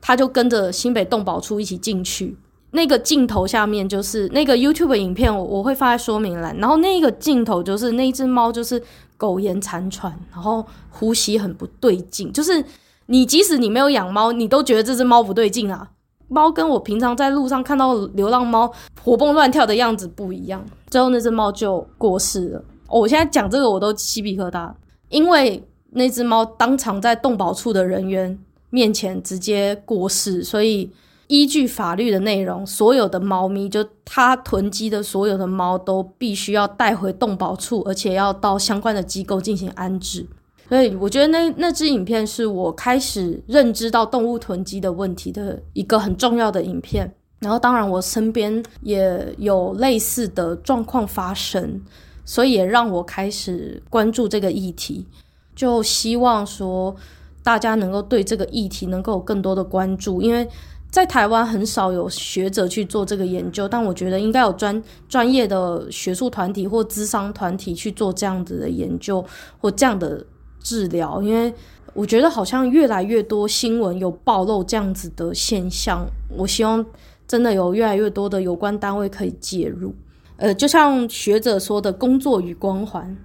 [0.00, 2.36] 他就跟着新北动保处一起进去。
[2.72, 6.56] 那个镜头下面就是那个 YouTube 影片，我我会放在说明栏。
[6.58, 8.82] 然后那个镜头就是那一只猫，就是。
[9.20, 12.64] 苟延残喘，然后呼吸很不对劲，就是
[13.08, 15.90] 你即使你没有养猫，你都觉得这只猫不对劲啊。
[16.28, 20.64] 猫跟我平常在路上看到流浪猫活蹦乱跳的样子不一样。
[20.88, 22.64] 最后那只猫就过世了。
[22.88, 24.72] 我现在讲这个我都鸡皮疙瘩，
[25.08, 28.38] 因为那只猫当场在动保处的人员
[28.70, 30.90] 面前直接过世，所以。
[31.30, 40.26] 依据法律的内容，所有的猫咪就它囤积的所有的猫都必须要带回动保处，而且要到相关的机构进行安置。
[40.68, 47.12] 所以我觉得那那支影片是我开始认知到动物囤积的问题的一个很重要的影片。
[47.40, 51.80] 然后当然我身边也有类似的状况发生，
[52.24, 55.06] 所以也让我开始关注这个议题。
[55.54, 56.94] 就希望说
[57.42, 60.48] 大家能够对这个议题能够有更多的关注，因为。
[60.90, 69.22] 在台湾很少有学者去做这个研究，但我觉得应该有专专业的学术团体或咨商团体去做这样子的研究
[69.58, 70.24] 或这样的
[70.60, 71.52] 治疗，因为
[71.94, 76.06] 我觉得好像越来越多新闻有暴露这样子的现象。
[76.36, 76.84] 我希望
[77.26, 79.94] 真的有越来越多的有关单位可以介入。
[80.36, 83.16] 呃，就像学者说的工作与光环，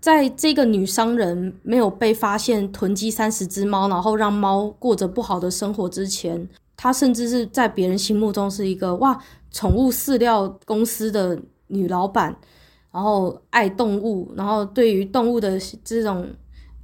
[0.00, 6.48] 在这个女商人没有被发现囤积三十只猫，然后让猫过着不好的生活之前。
[6.74, 9.16] 她甚至是在别人心目中是一个哇，
[9.50, 12.34] 宠物饲料公司的女老板，
[12.90, 16.26] 然后爱动物，然后对于动物的这种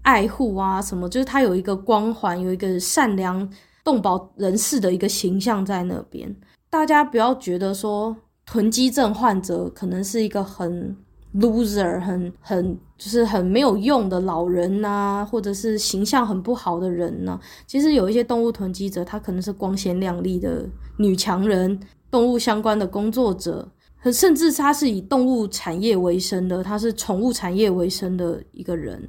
[0.08, 3.46] 爱护啊什么，就是他有一个光环，有一个善良
[3.84, 6.34] 动保人士的一个形象在那边。
[6.70, 10.96] 大家不要觉得说囤积症患者可能是一个很。
[11.34, 21.78] loser 很很就是很没有用的老人呐、或者是形象很不好的人呢、其实有一些动物囤积者，他可能是光鲜亮丽的女强人，
[22.10, 23.70] 动物相关的工作者，
[24.10, 29.06] 甚至他是以动物产业为生的，他是宠物产业为生的一个人。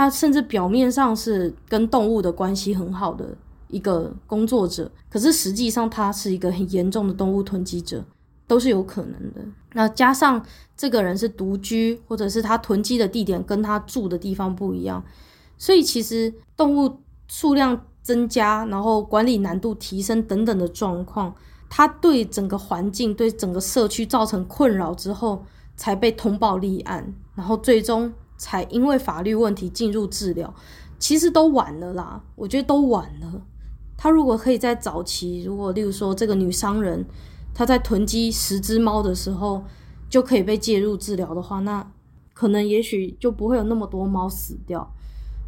[0.00, 3.36] 他甚至表面上是跟动物的关系很好的
[3.68, 8.02] 一个工作者，可是实际上他是一个很严重的动物囤积者。
[8.46, 9.40] 都是有可能的。
[9.74, 10.44] 那加上
[10.74, 15.04] 这个人是独居，或者是他囤积的地点跟他住的地方不一样，
[15.56, 16.96] 所以其实动物
[17.28, 21.32] 数量增加，然后管理难度提升等等的状况，
[21.68, 25.44] 他对整个环境、对整个社区造成困扰之后，
[25.76, 30.54] 才被通报立案，然后最终才因为法律问题进入治疗。
[30.98, 33.42] 其实都晚了啦，我觉得都晚了。
[33.96, 37.04] 他如果可以在早期，如果例如说这个女商人。
[37.52, 39.64] 她在囤积十只猫的时候
[40.08, 41.92] 就可以被介入治疗的话，那
[42.32, 44.88] 可能也许就不会有那么多猫死掉。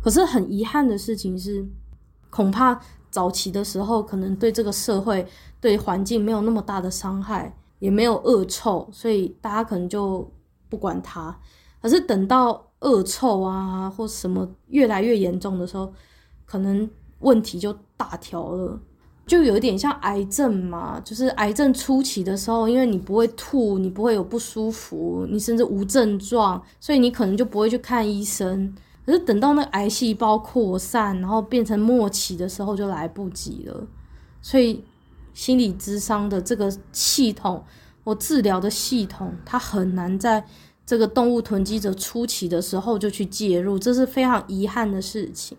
[0.03, 1.65] 可是很遗憾的事情是，
[2.29, 2.79] 恐怕
[3.09, 5.27] 早期的时候可能对这个社会、
[5.61, 10.29] 对环境没有那么大的伤害，也没有恶臭，所以大家可能就
[10.69, 11.39] 不管它。
[11.81, 15.93] 可是等到恶臭啊或什么越来越严重的时候，
[16.45, 16.89] 可能
[17.21, 18.79] 问题就大条了。
[19.25, 28.75] 就有一点像癌症嘛，就是癌症初期的时候，因为你不会吐，你不会有不舒服，你甚至无症状，所以你可能就不会去看医生。
[29.07, 33.87] 可是等到那癌细胞扩散，然后变成末期的时候，就来不及了。
[34.41, 34.85] 所以
[35.33, 37.65] 心理咨商的这个系统
[38.03, 40.45] 我治疗的系统，它很难在
[40.93, 45.57] 这个动物囤积者初期的时候就去介入，这是非常遗憾的事情。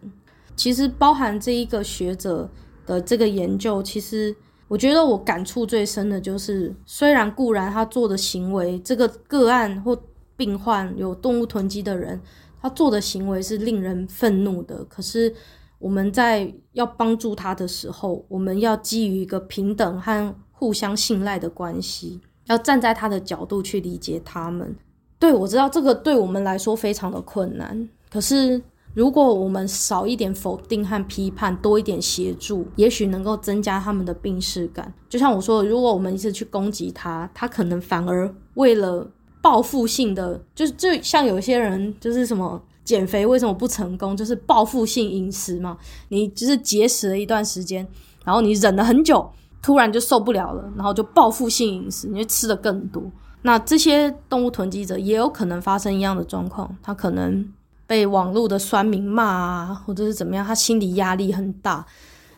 [0.56, 2.48] 其实包含这一个学者。
[2.86, 4.36] 的这个研究，其实
[4.68, 9.98] 我觉得我感触最深的就是，虽然固然他做的行为，这个个案或
[10.36, 12.22] 病患有动物囤积的人，
[12.62, 14.84] 他做的行为是令人愤怒的。
[14.84, 15.34] 可是
[15.80, 24.76] 我们在要帮助他的时候，我们要基于一个平等和互相信赖的关系，要站在他的角度去理解他们。
[25.24, 28.62] 对，我知道这个对我们来说非常的困难，可是。
[28.94, 34.94] 如果我们少一点否定和批判，多一点协助，也许能够增加他们的病视感。
[35.10, 39.10] 就像我说的，如果我们一直去攻击他，他可能反而为了
[39.42, 45.76] 报复性的，就是就像有些人就是什么减肥为什么不成功，就是报复性饮食嘛。
[46.10, 47.88] 你就是节食了一段时间，
[48.24, 49.28] 然后你忍了很久，
[49.60, 53.02] 突然就受不了了，然后就报复性饮食，你就吃的更多。
[53.44, 57.54] 那这些动物囤积者也有可能发生一样的状况，他可能。
[57.86, 61.86] 被网络的酸民骂啊，或者是怎么样，他心理压力很大。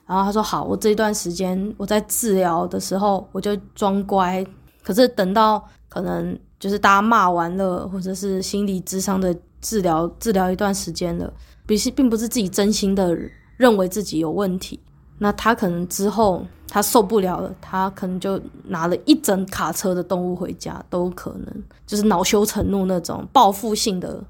[0.06, 4.44] 然后他说：“好，我这段时间我在治疗的时候，我就装乖。
[4.84, 11.32] 可是等到可能就是大家骂完了，或者是心理智商的治疗治疗一段时间了，
[11.66, 13.16] 并并不是自己真心的
[13.56, 14.80] 认为自己有问题。
[15.18, 24.24] 那他可能之后他受不了了，他可能就拿了一整卡车的动物回家，都可能，就是恼羞成怒那种报复性的。”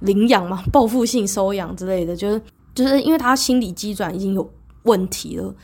[0.00, 2.42] 领养嘛，报复性收养之类的，就是
[2.74, 4.50] 就是因为他心理机转已经有
[4.82, 5.54] 问题了。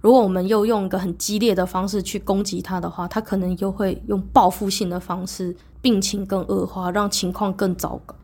[0.00, 8.14] 如果我们又用一个很激烈的方式去攻击他的话，他可能又会用报复性的方式，病情更恶化，让情况更糟糕。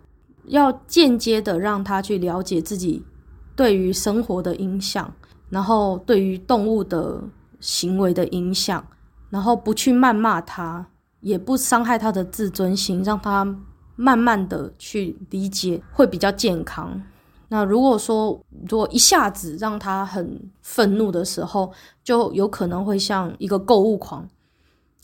[0.47, 3.03] 要间接的让他去了解自己
[3.55, 5.13] 对于生活的影响，
[5.49, 7.23] 然后对于动物的
[7.61, 8.87] 行为的影响，
[9.31, 10.87] 然后不去谩骂它，
[11.21, 13.57] 也不伤害它的自尊心，让它。
[13.99, 17.03] 慢慢的去理解会比较健康。
[17.49, 18.39] 那如果说
[18.69, 21.73] 如果一下子让它很愤怒的时候，
[22.05, 24.29] 就有可能会像一个购物狂，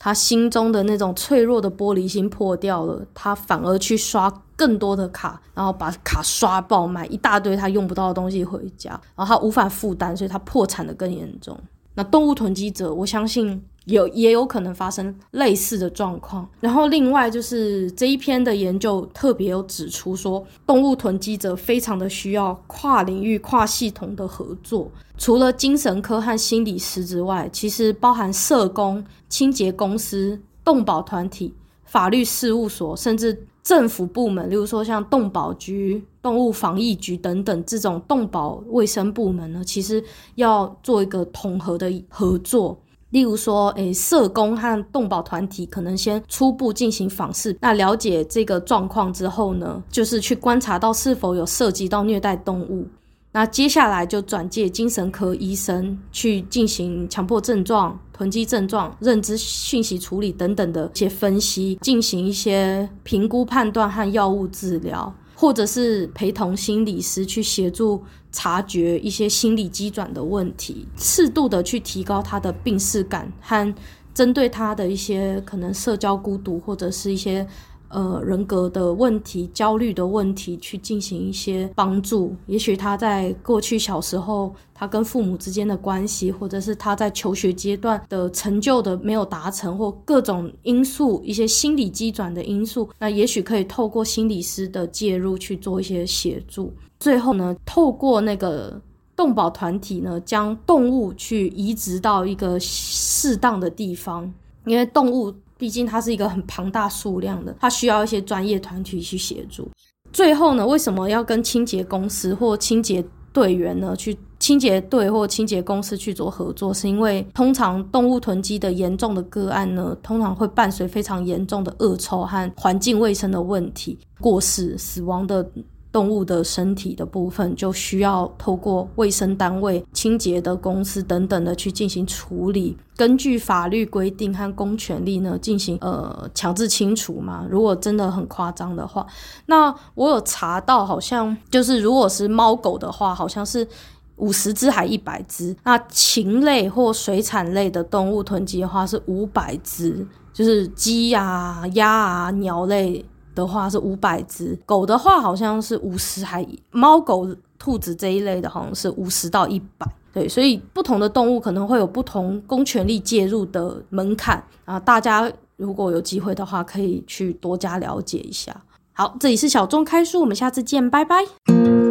[0.03, 11.57] 他心中的那种脆弱的玻璃心破掉了，他反而去刷更多的卡，然后把卡刷爆，买一大堆他用不到的东西回家，然后他无法负担，所以他破产的更严重。
[11.93, 13.63] 那动物囤积者，我相信。
[13.85, 24.89] 有也有可能发生类似的状况，然后另外就是这一篇的研究特别有指出说，动物囤积者非常的需要跨领域、跨系统的合作。
[25.17, 31.53] 除了精神科和心理师之外，其实包含社工、清洁公司、动保团体、
[31.83, 40.03] 法律事务所，甚至政府部门，例如说像动保局、动物防疫局等等这种动保卫生部门呢，其实
[40.35, 42.77] 要做一个统合的合作。
[43.13, 52.87] 例如说，诶，社工和动保团体可能先初步进行访视，那了解这个状况之后呢，就是去观察到是否有涉及到虐待动物，
[53.31, 65.13] 那接下来就转介精神科医生去进行强迫症状、囤积症状、认知讯息处理等等的一些分析，进行一些评估判断和药物治疗。
[65.43, 73.75] 或者是陪同心理师去协助察觉一些心理机转的问题，适度的去提高他的病视感和
[74.13, 77.45] 针对他的一些可能社交孤独或者是一些。
[77.93, 82.35] 呃，人格的问题、焦虑的问题，去进行一些帮助。
[82.47, 96.73] 也许他在过去小时候，他跟父母之间的关系，或者是他在求学阶段的成就的没有达成，或各种因素，一些心理机转的因素，那也许可以透过心理师的介入去做一些协助。
[96.99, 98.81] 最后呢，透过那个
[99.15, 104.33] 动保团体呢，将动物去移植到一个适当的地方，
[104.65, 105.31] 因为动物。
[105.63, 109.65] 毕竟它是一个很庞大数量的，它需要一些专业团体去协助。
[110.11, 113.01] 最后呢，为什么要跟清洁公司或清洁
[113.31, 116.73] 队员呢去清洁队或清洁公司去做合作？
[116.73, 125.49] 是因为通常动物囤积的严重的个案呢，通常会伴随非常严重的恶臭和环境卫生的问题，过世、死亡的。
[125.93, 137.45] 动物的身体的部分就需要透过卫生单位、清洁的公司等等的去进行处理，根据法律规定和公权力呢进行呃强制清除嘛。
[137.47, 139.05] 如果真的很夸张的话，
[139.45, 143.67] 那我有查到，好像就是如果是猫狗的话，好像是
[144.15, 145.55] 五十只还一百只。
[145.63, 154.57] 那禽类或水产类的动物囤积的话是五百只，就是鸡啊、鸭啊、鸟类的话是五百只。
[154.65, 157.27] 狗的话好像是五十，还猫狗
[157.57, 159.87] 兔子这一类的好像是五十到一百。
[160.13, 164.79] 对，所以不同的动物可能会有不同公权力介入的门槛啊。
[164.79, 168.55] 大家如果有机会的话，可以去多加了解一下。
[168.93, 171.82] 好，这里是小众开书，我们下次见，拜拜。